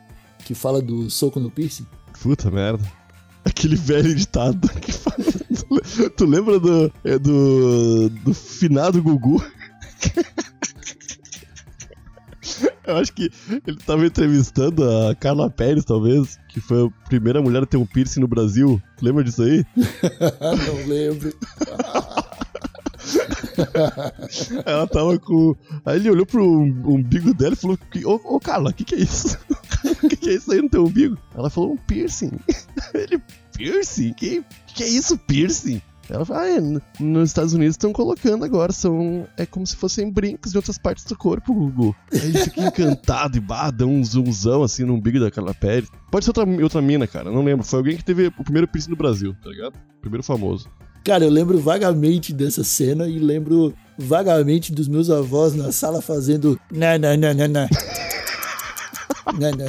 que 0.44 0.54
fala 0.54 0.80
do 0.80 1.10
soco 1.10 1.40
no 1.40 1.50
piercing? 1.50 1.86
Puta 2.22 2.50
merda. 2.50 2.84
Aquele 3.44 3.76
velho 3.76 4.12
ditado 4.14 4.68
que 4.80 4.90
fala. 4.92 5.16
Tu- 5.16 6.10
Tu 6.10 6.24
lembra 6.24 6.58
do. 6.58 6.92
é, 7.04 7.16
do. 7.18 8.08
do 8.10 8.34
finado 8.34 9.00
Gugu? 9.02 9.40
Eu 12.86 12.96
acho 12.98 13.12
que 13.12 13.30
ele 13.66 13.76
tava 13.78 14.06
entrevistando 14.06 14.84
a 14.88 15.14
Carla 15.14 15.50
Pérez, 15.50 15.84
talvez, 15.84 16.38
que 16.48 16.60
foi 16.60 16.86
a 16.86 17.08
primeira 17.08 17.42
mulher 17.42 17.62
a 17.62 17.66
ter 17.66 17.76
um 17.76 17.86
piercing 17.86 18.20
no 18.20 18.28
Brasil. 18.28 18.80
Tu 18.96 19.04
lembra 19.04 19.24
disso 19.24 19.42
aí? 19.42 19.64
não 19.76 20.86
lembro. 20.86 21.32
Ela 24.64 24.86
tava 24.86 25.18
com. 25.18 25.54
Aí 25.84 25.96
ele 25.96 26.10
olhou 26.10 26.26
pro 26.26 26.42
umbigo 26.44 27.32
dela 27.34 27.54
e 27.54 27.56
falou: 27.56 27.78
"Que- 27.90 28.04
Ô, 28.04 28.20
ô 28.24 28.40
Carla, 28.40 28.70
o 28.70 28.74
que, 28.74 28.84
que 28.84 28.94
é 28.94 28.98
isso? 28.98 29.36
O 29.84 29.94
que, 30.08 30.16
que 30.16 30.30
é 30.30 30.34
isso 30.34 30.52
aí 30.52 30.60
no 30.62 30.68
teu 30.68 30.84
umbigo? 30.84 31.16
Ela 31.34 31.50
falou: 31.50 31.72
um 31.72 31.76
piercing. 31.76 32.32
Ele, 32.94 33.20
piercing? 33.56 34.12
Que, 34.12 34.44
que 34.74 34.82
é 34.82 34.88
isso, 34.88 35.16
piercing? 35.18 35.80
Ela 36.08 36.24
falou: 36.24 36.42
ah, 36.42 36.48
é, 36.48 36.60
nos 37.00 37.30
Estados 37.30 37.52
Unidos 37.52 37.74
estão 37.74 37.92
colocando 37.92 38.44
agora, 38.44 38.72
são. 38.72 39.26
É 39.36 39.44
como 39.44 39.66
se 39.66 39.76
fossem 39.76 40.10
brincos 40.10 40.52
de 40.52 40.58
outras 40.58 40.78
partes 40.78 41.04
do 41.04 41.16
corpo, 41.16 41.52
Gugu. 41.52 41.94
Aí 42.12 42.28
ele 42.28 42.38
fica 42.38 42.62
encantado 42.62 43.36
e 43.36 43.40
bah, 43.40 43.70
dá 43.70 43.84
um 43.86 44.04
zoomzão 44.04 44.62
assim 44.62 44.84
no 44.84 44.94
umbigo 44.94 45.18
da 45.18 45.30
Carla 45.30 45.54
Pérez. 45.54 45.88
Pode 46.10 46.24
ser 46.24 46.30
outra, 46.30 46.44
outra 46.62 46.80
mina, 46.80 47.06
cara, 47.06 47.30
não 47.30 47.44
lembro. 47.44 47.64
Foi 47.64 47.78
alguém 47.78 47.96
que 47.96 48.04
teve 48.04 48.28
o 48.28 48.44
primeiro 48.44 48.68
piercing 48.68 48.90
no 48.90 48.96
Brasil, 48.96 49.34
tá 49.42 49.50
ligado? 49.50 49.74
Primeiro 50.00 50.22
famoso. 50.22 50.68
Cara, 51.04 51.24
eu 51.24 51.30
lembro 51.30 51.58
vagamente 51.58 52.32
dessa 52.32 52.64
cena 52.64 53.06
e 53.06 53.18
lembro 53.18 53.72
vagamente 53.96 54.72
dos 54.72 54.88
meus 54.88 55.08
avós 55.08 55.54
na 55.54 55.70
sala 55.70 56.02
fazendo. 56.02 56.58
Não, 56.70 56.98
não, 56.98 57.16
não, 57.16 57.34
não, 57.34 57.48
não. 57.48 57.68
Não, 59.38 59.50
não. 59.50 59.66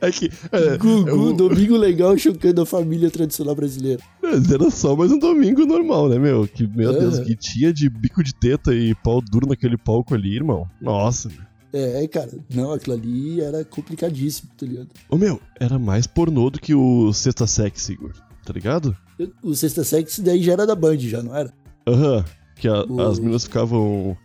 É 0.00 0.10
que. 0.10 0.30
É, 0.50 0.76
Gugu, 0.78 1.08
eu- 1.08 1.32
domingo 1.32 1.76
legal 1.76 2.16
chocando 2.16 2.62
a 2.62 2.66
família 2.66 3.10
tradicional 3.10 3.54
brasileira. 3.54 4.02
Mas 4.22 4.50
era 4.50 4.70
só 4.70 4.96
mais 4.96 5.12
um 5.12 5.18
domingo 5.18 5.66
normal, 5.66 6.08
né, 6.08 6.18
meu? 6.18 6.48
Que, 6.48 6.66
meu 6.66 6.90
É. 6.94 6.98
Deus, 7.00 7.18
que 7.20 7.36
tinha 7.36 7.72
de 7.72 7.88
bico 7.88 8.22
de 8.24 8.34
teta 8.34 8.74
e 8.74 8.94
pau 8.94 9.20
duro 9.20 9.46
naquele 9.48 9.76
palco 9.76 10.14
ali, 10.14 10.34
irmão. 10.36 10.66
Nossa. 10.80 11.28
É, 11.72 12.06
cara, 12.08 12.30
não, 12.52 12.72
aquilo 12.72 12.96
ali 12.96 13.40
era 13.40 13.64
complicadíssimo, 13.64 14.50
tá 14.58 14.66
ligado? 14.66 14.88
Ô, 15.08 15.16
meu, 15.16 15.40
era 15.60 15.78
mais 15.78 16.06
pornô 16.06 16.50
do 16.50 16.58
que 16.60 16.74
o 16.74 17.12
Sexta 17.12 17.46
Sex, 17.46 17.88
Igor. 17.90 18.12
Tá 18.44 18.52
ligado? 18.52 18.96
O 19.42 19.54
Sexta 19.54 19.84
Sex 19.84 20.18
daí 20.18 20.42
já 20.42 20.54
era 20.54 20.66
da 20.66 20.74
Band, 20.74 20.98
já, 20.98 21.22
não 21.22 21.36
era? 21.36 21.52
Aham. 21.86 22.24
Que 22.56 22.66
a- 22.66 22.84
O- 22.84 23.00
as 23.02 23.18
meninas 23.20 23.44
ficavam 23.44 24.16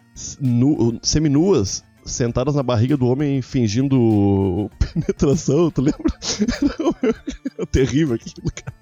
nu, 0.41 0.97
seminuas, 1.03 1.83
sentadas 2.05 2.55
na 2.55 2.63
barriga 2.63 2.95
do 2.95 3.07
homem 3.07 3.41
fingindo 3.41 4.69
penetração, 4.79 5.71
tu 5.71 5.81
lembra? 5.81 6.05
Era 7.57 7.65
terrível 7.71 8.15
aquilo, 8.15 8.51
cara. 8.53 8.75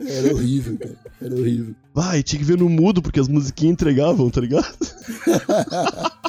Era 0.00 0.34
horrível, 0.34 0.78
cara. 0.78 0.96
Era 1.20 1.34
horrível. 1.34 1.74
Vai, 1.94 2.22
tinha 2.22 2.38
que 2.38 2.44
ver 2.44 2.56
no 2.56 2.68
mudo, 2.70 3.02
porque 3.02 3.20
as 3.20 3.28
musiquinhas 3.28 3.72
entregavam, 3.74 4.30
tá 4.30 4.40
ligado? 4.40 4.66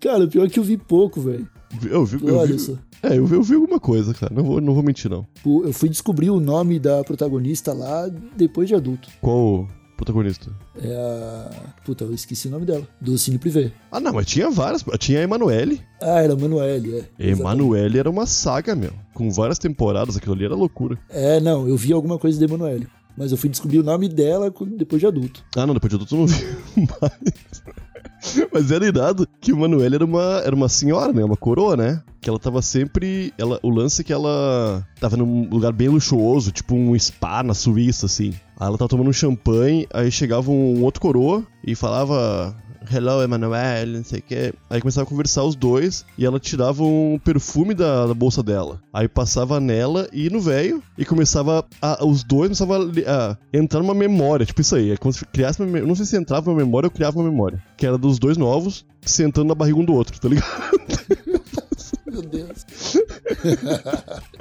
Cara, 0.00 0.24
o 0.24 0.28
pior 0.28 0.46
é 0.46 0.48
que 0.48 0.58
eu 0.58 0.64
vi 0.64 0.76
pouco, 0.76 1.20
velho. 1.20 1.48
Eu 1.84 2.04
vi, 2.04 2.26
eu 2.26 2.36
Olha 2.36 2.52
vi, 2.52 2.58
só. 2.58 2.72
é, 3.02 3.18
eu 3.18 3.26
vi, 3.26 3.34
eu 3.34 3.42
vi 3.42 3.54
alguma 3.54 3.80
coisa, 3.80 4.14
cara. 4.14 4.32
Não 4.34 4.42
vou, 4.44 4.60
não 4.60 4.72
vou 4.74 4.82
mentir, 4.82 5.10
não. 5.10 5.26
Eu 5.44 5.72
fui 5.72 5.88
descobrir 5.88 6.30
o 6.30 6.40
nome 6.40 6.78
da 6.78 7.02
protagonista 7.04 7.72
lá 7.72 8.08
depois 8.36 8.68
de 8.68 8.74
adulto. 8.74 9.08
Qual 9.20 9.68
protagonista? 9.96 10.50
É 10.80 10.94
a. 10.94 11.50
Puta, 11.84 12.04
eu 12.04 12.12
esqueci 12.14 12.48
o 12.48 12.50
nome 12.50 12.66
dela. 12.66 12.86
Do 13.00 13.16
Cine 13.18 13.38
Privé. 13.38 13.72
Ah, 13.90 13.98
não, 14.00 14.12
mas 14.12 14.26
tinha 14.26 14.50
várias. 14.50 14.84
Tinha 14.98 15.20
a 15.20 15.22
Emanuele. 15.22 15.80
Ah, 16.02 16.20
era 16.22 16.36
Manuele, 16.36 16.98
é. 17.18 17.28
Emanuele 17.30 17.98
era 17.98 18.10
uma 18.10 18.26
saga, 18.26 18.74
meu. 18.74 18.92
Com 19.14 19.30
várias 19.30 19.58
temporadas, 19.58 20.16
aquilo 20.16 20.34
ali 20.34 20.44
era 20.44 20.54
loucura. 20.54 20.98
É, 21.08 21.40
não, 21.40 21.66
eu 21.66 21.76
vi 21.76 21.92
alguma 21.92 22.18
coisa 22.18 22.38
de 22.38 22.44
Emanuele. 22.44 22.86
Mas 23.16 23.32
eu 23.32 23.38
fui 23.38 23.48
descobrir 23.48 23.78
o 23.78 23.82
nome 23.82 24.08
dela 24.10 24.52
depois 24.76 25.00
de 25.00 25.06
adulto. 25.06 25.42
Ah, 25.56 25.66
não, 25.66 25.72
depois 25.72 25.88
de 25.90 25.94
adulto 25.96 26.14
eu 26.14 26.18
não 26.20 26.26
vi 26.26 26.44
mais. 27.00 27.62
Mas 28.52 28.70
era 28.70 28.86
irado 28.86 29.26
que 29.40 29.52
o 29.52 29.56
Manuel 29.56 29.94
era 29.94 30.04
uma, 30.04 30.42
era 30.44 30.54
uma 30.54 30.68
senhora, 30.68 31.12
né? 31.12 31.24
Uma 31.24 31.36
coroa, 31.36 31.76
né? 31.76 32.02
Que 32.20 32.28
ela 32.28 32.38
tava 32.38 32.60
sempre. 32.62 33.32
Ela, 33.38 33.58
o 33.62 33.70
lance 33.70 34.00
é 34.00 34.04
que 34.04 34.12
ela 34.12 34.86
tava 35.00 35.16
num 35.16 35.48
lugar 35.48 35.72
bem 35.72 35.88
luxuoso, 35.88 36.50
tipo 36.50 36.74
um 36.74 36.98
spa 36.98 37.42
na 37.42 37.54
Suíça, 37.54 38.06
assim. 38.06 38.30
Aí 38.58 38.66
ela 38.66 38.78
tava 38.78 38.88
tomando 38.88 39.10
um 39.10 39.12
champanhe, 39.12 39.86
aí 39.92 40.10
chegava 40.10 40.50
um 40.50 40.82
outro 40.82 41.00
coroa 41.00 41.44
e 41.64 41.74
falava. 41.74 42.56
Hello, 42.90 43.22
Emanuel, 43.22 43.86
não 43.86 44.04
sei 44.04 44.20
o 44.20 44.22
que. 44.22 44.54
Aí 44.70 44.80
começava 44.80 45.06
a 45.06 45.08
conversar 45.08 45.44
os 45.44 45.54
dois 45.54 46.04
e 46.16 46.24
ela 46.24 46.38
tirava 46.38 46.82
um 46.82 47.18
perfume 47.22 47.74
da, 47.74 48.06
da 48.06 48.14
bolsa 48.14 48.42
dela. 48.42 48.80
Aí 48.92 49.08
passava 49.08 49.60
nela 49.60 50.08
e 50.12 50.30
no 50.30 50.40
velho 50.40 50.82
e 50.96 51.04
começava 51.04 51.64
a, 51.80 52.04
os 52.04 52.22
dois 52.22 52.48
começavam 52.48 52.92
a, 53.06 53.32
a 53.32 53.36
entrar 53.52 53.80
numa 53.80 53.94
memória, 53.94 54.46
tipo 54.46 54.60
isso 54.60 54.76
aí. 54.76 54.92
É 54.92 54.96
como 54.96 55.12
se 55.12 55.24
criasse 55.26 55.62
uma, 55.62 55.80
não 55.80 55.94
sei 55.94 56.06
se 56.06 56.16
entrava 56.16 56.50
uma 56.50 56.56
memória 56.56 56.86
ou 56.86 56.90
criava 56.90 57.18
uma 57.18 57.28
memória. 57.28 57.62
Que 57.76 57.86
era 57.86 57.98
dos 57.98 58.18
dois 58.18 58.36
novos 58.36 58.84
sentando 59.02 59.48
na 59.48 59.54
barriga 59.54 59.78
um 59.78 59.84
do 59.84 59.94
outro, 59.94 60.18
tá 60.20 60.28
ligado? 60.28 60.46
Meu 62.06 62.22
Deus. 62.22 62.64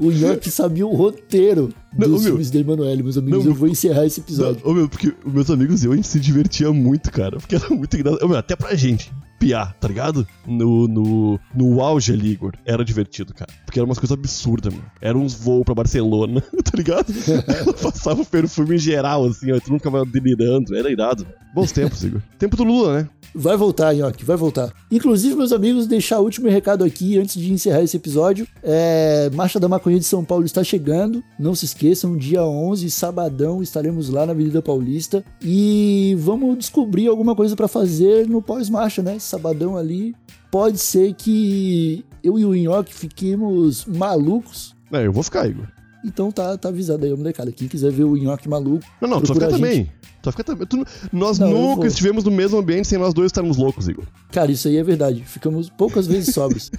o 0.00 0.10
York 0.10 0.50
sabia 0.50 0.86
o 0.86 0.94
roteiro 0.94 1.72
Não, 1.98 2.08
dos 2.08 2.22
meu. 2.22 2.32
filmes 2.32 2.50
da 2.50 2.58
Emanuele, 2.60 3.02
meus 3.02 3.16
amigos. 3.16 3.44
Não, 3.44 3.50
eu 3.50 3.54
vou 3.54 3.68
encerrar 3.68 4.06
esse 4.06 4.20
episódio. 4.20 4.60
Ô, 4.64 4.72
meu, 4.72 4.88
porque 4.88 5.14
meus 5.24 5.50
amigos 5.50 5.82
e 5.82 5.86
eu, 5.86 5.92
a 5.92 5.96
gente 5.96 6.08
se 6.08 6.20
divertia 6.20 6.72
muito, 6.72 7.10
cara. 7.10 7.38
Porque 7.38 7.54
era 7.54 7.68
muito 7.70 7.96
engraçado. 7.96 8.28
Meu, 8.28 8.36
até 8.36 8.54
pra 8.56 8.74
gente. 8.74 9.12
Piar, 9.38 9.74
tá 9.74 9.88
ligado? 9.88 10.26
No, 10.46 10.88
no, 10.88 11.40
no 11.54 11.80
auge 11.82 12.12
ali, 12.12 12.30
Igor. 12.32 12.54
Era 12.64 12.84
divertido, 12.84 13.34
cara. 13.34 13.52
Porque 13.64 13.78
era 13.78 13.86
umas 13.86 13.98
coisas 13.98 14.16
absurdas, 14.16 14.72
mano. 14.72 14.86
Era 15.00 15.16
uns 15.16 15.34
voos 15.34 15.64
pra 15.64 15.74
Barcelona, 15.74 16.40
tá 16.64 16.72
ligado? 16.74 17.12
Ela 17.46 17.72
passava 17.74 18.24
perfume 18.24 18.76
em 18.76 18.78
geral, 18.78 19.26
assim, 19.26 19.52
ó. 19.52 19.56
e 19.56 19.60
Tu 19.60 19.70
nunca 19.70 19.90
vai 19.90 20.04
delirando. 20.06 20.76
Era 20.76 20.90
irado. 20.90 21.26
Bons 21.54 21.72
tempos, 21.72 22.04
Igor. 22.04 22.20
Tempo 22.38 22.56
do 22.56 22.64
Lula, 22.64 23.02
né? 23.02 23.08
Vai 23.34 23.56
voltar, 23.56 23.92
York, 23.92 24.24
vai 24.24 24.36
voltar. 24.36 24.72
Inclusive, 24.90 25.34
meus 25.34 25.52
amigos, 25.52 25.86
deixar 25.86 26.20
o 26.20 26.24
último 26.24 26.48
recado 26.48 26.84
aqui 26.84 27.18
antes 27.18 27.34
de 27.34 27.52
encerrar 27.52 27.82
esse 27.82 27.96
episódio. 27.96 28.46
É, 28.62 29.28
Marcha 29.34 29.60
da 29.60 29.68
Maconha 29.68 29.98
de 29.98 30.04
São 30.04 30.24
Paulo 30.24 30.46
está 30.46 30.64
chegando. 30.64 31.22
Não 31.38 31.54
se 31.54 31.66
esqueçam, 31.66 32.16
dia 32.16 32.42
11, 32.42 32.90
sabadão, 32.90 33.62
estaremos 33.62 34.08
lá 34.08 34.24
na 34.24 34.32
Avenida 34.32 34.62
Paulista. 34.62 35.24
E 35.42 36.16
vamos 36.18 36.56
descobrir 36.56 37.08
alguma 37.08 37.34
coisa 37.34 37.54
para 37.54 37.68
fazer 37.68 38.26
no 38.26 38.40
pós-marcha, 38.40 39.02
né? 39.02 39.18
Sabadão 39.26 39.76
ali. 39.76 40.14
Pode 40.50 40.78
ser 40.78 41.14
que 41.14 42.04
eu 42.22 42.38
e 42.38 42.44
o 42.44 42.54
Nhoque 42.54 42.94
fiquemos 42.94 43.84
malucos. 43.84 44.74
É, 44.92 45.06
eu 45.06 45.12
vou 45.12 45.22
ficar, 45.22 45.48
Igor. 45.48 45.66
Então 46.04 46.30
tá, 46.30 46.56
tá 46.56 46.68
avisado 46.68 47.04
aí, 47.04 47.12
molecada. 47.14 47.50
Quem 47.50 47.66
quiser 47.66 47.90
ver 47.90 48.04
o 48.04 48.16
Nhoque 48.16 48.48
maluco, 48.48 48.84
Não, 49.00 49.08
não, 49.08 49.20
tu 49.20 49.26
vai 49.34 49.36
ficar 49.36 49.48
também. 49.48 49.86
Tu 50.22 50.24
vai 50.24 50.32
ficar 50.32 50.44
também. 50.44 50.66
Tu- 50.66 50.86
nós 51.12 51.38
Não, 51.38 51.50
nunca 51.50 51.86
estivemos 51.88 52.22
no 52.22 52.30
mesmo 52.30 52.56
ambiente 52.58 52.86
sem 52.86 52.98
nós 52.98 53.12
dois 53.12 53.26
estarmos 53.26 53.56
loucos, 53.56 53.88
Igor. 53.88 54.04
Cara, 54.30 54.52
isso 54.52 54.68
aí 54.68 54.76
é 54.76 54.84
verdade. 54.84 55.24
Ficamos 55.26 55.68
poucas 55.68 56.06
vezes 56.06 56.32
sóbrios. 56.32 56.70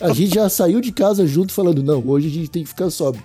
A 0.00 0.12
gente 0.12 0.34
já 0.34 0.48
saiu 0.50 0.80
de 0.82 0.92
casa 0.92 1.26
junto 1.26 1.52
falando, 1.52 1.82
não, 1.82 2.06
hoje 2.06 2.28
a 2.28 2.30
gente 2.30 2.50
tem 2.50 2.62
que 2.62 2.68
ficar 2.68 2.90
sóbrio. 2.90 3.22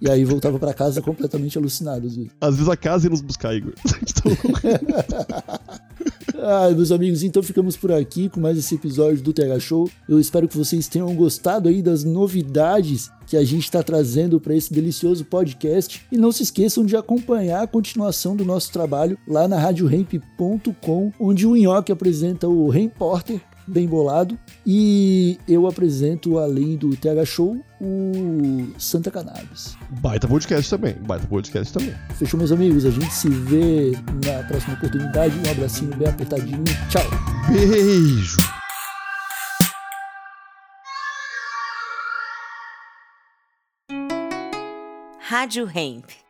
E 0.00 0.10
aí 0.10 0.22
voltava 0.24 0.58
pra 0.58 0.74
casa 0.74 1.00
completamente 1.00 1.56
alucinado. 1.56 2.06
às 2.06 2.14
vezes. 2.14 2.30
Às 2.38 2.54
vezes 2.56 2.68
a 2.68 2.76
casa 2.76 3.06
ia 3.06 3.10
nos 3.10 3.22
buscar, 3.22 3.54
Igor. 3.54 3.72
Então, 6.28 6.40
Ah, 6.44 6.70
meus 6.70 6.92
amigos, 6.92 7.22
então 7.22 7.42
ficamos 7.42 7.76
por 7.76 7.92
aqui 7.92 8.28
com 8.28 8.40
mais 8.40 8.58
esse 8.58 8.74
episódio 8.74 9.22
do 9.22 9.32
TH 9.32 9.58
Show. 9.60 9.90
Eu 10.08 10.18
espero 10.18 10.48
que 10.48 10.56
vocês 10.56 10.88
tenham 10.88 11.14
gostado 11.14 11.68
aí 11.68 11.82
das 11.82 12.04
novidades 12.04 13.10
que 13.26 13.36
a 13.36 13.44
gente 13.44 13.64
está 13.64 13.82
trazendo 13.82 14.40
para 14.40 14.54
esse 14.54 14.72
delicioso 14.72 15.24
podcast. 15.24 16.06
E 16.12 16.16
não 16.16 16.30
se 16.30 16.42
esqueçam 16.42 16.84
de 16.84 16.96
acompanhar 16.96 17.62
a 17.62 17.66
continuação 17.66 18.36
do 18.36 18.44
nosso 18.44 18.70
trabalho 18.72 19.18
lá 19.26 19.48
na 19.48 19.58
radioremp.com, 19.58 21.12
onde 21.18 21.46
o 21.46 21.56
Nhoque 21.56 21.92
apresenta 21.92 22.48
o 22.48 22.70
Porter 22.98 23.40
bem 23.66 23.86
bolado. 23.86 24.38
E 24.66 25.38
eu 25.48 25.66
apresento, 25.66 26.38
além 26.38 26.76
do 26.76 26.96
TH 26.96 27.24
Show, 27.24 27.56
o 27.80 28.72
Santa 28.78 29.10
Cannabis. 29.10 29.76
Baita 30.00 30.26
podcast 30.26 30.70
também, 30.70 30.94
baita 30.94 31.26
podcast 31.26 31.72
também. 31.72 31.94
Fechou, 32.16 32.38
meus 32.38 32.52
amigos? 32.52 32.84
A 32.84 32.90
gente 32.90 33.12
se 33.12 33.28
vê 33.28 33.92
na 34.24 34.42
próxima 34.46 34.74
oportunidade. 34.74 35.34
Um 35.38 35.50
abracinho 35.50 35.96
bem 35.96 36.08
apertadinho. 36.08 36.64
Tchau! 36.88 37.02
Beijo! 37.50 38.38
Rádio 45.20 45.68
Hemp. 45.74 46.23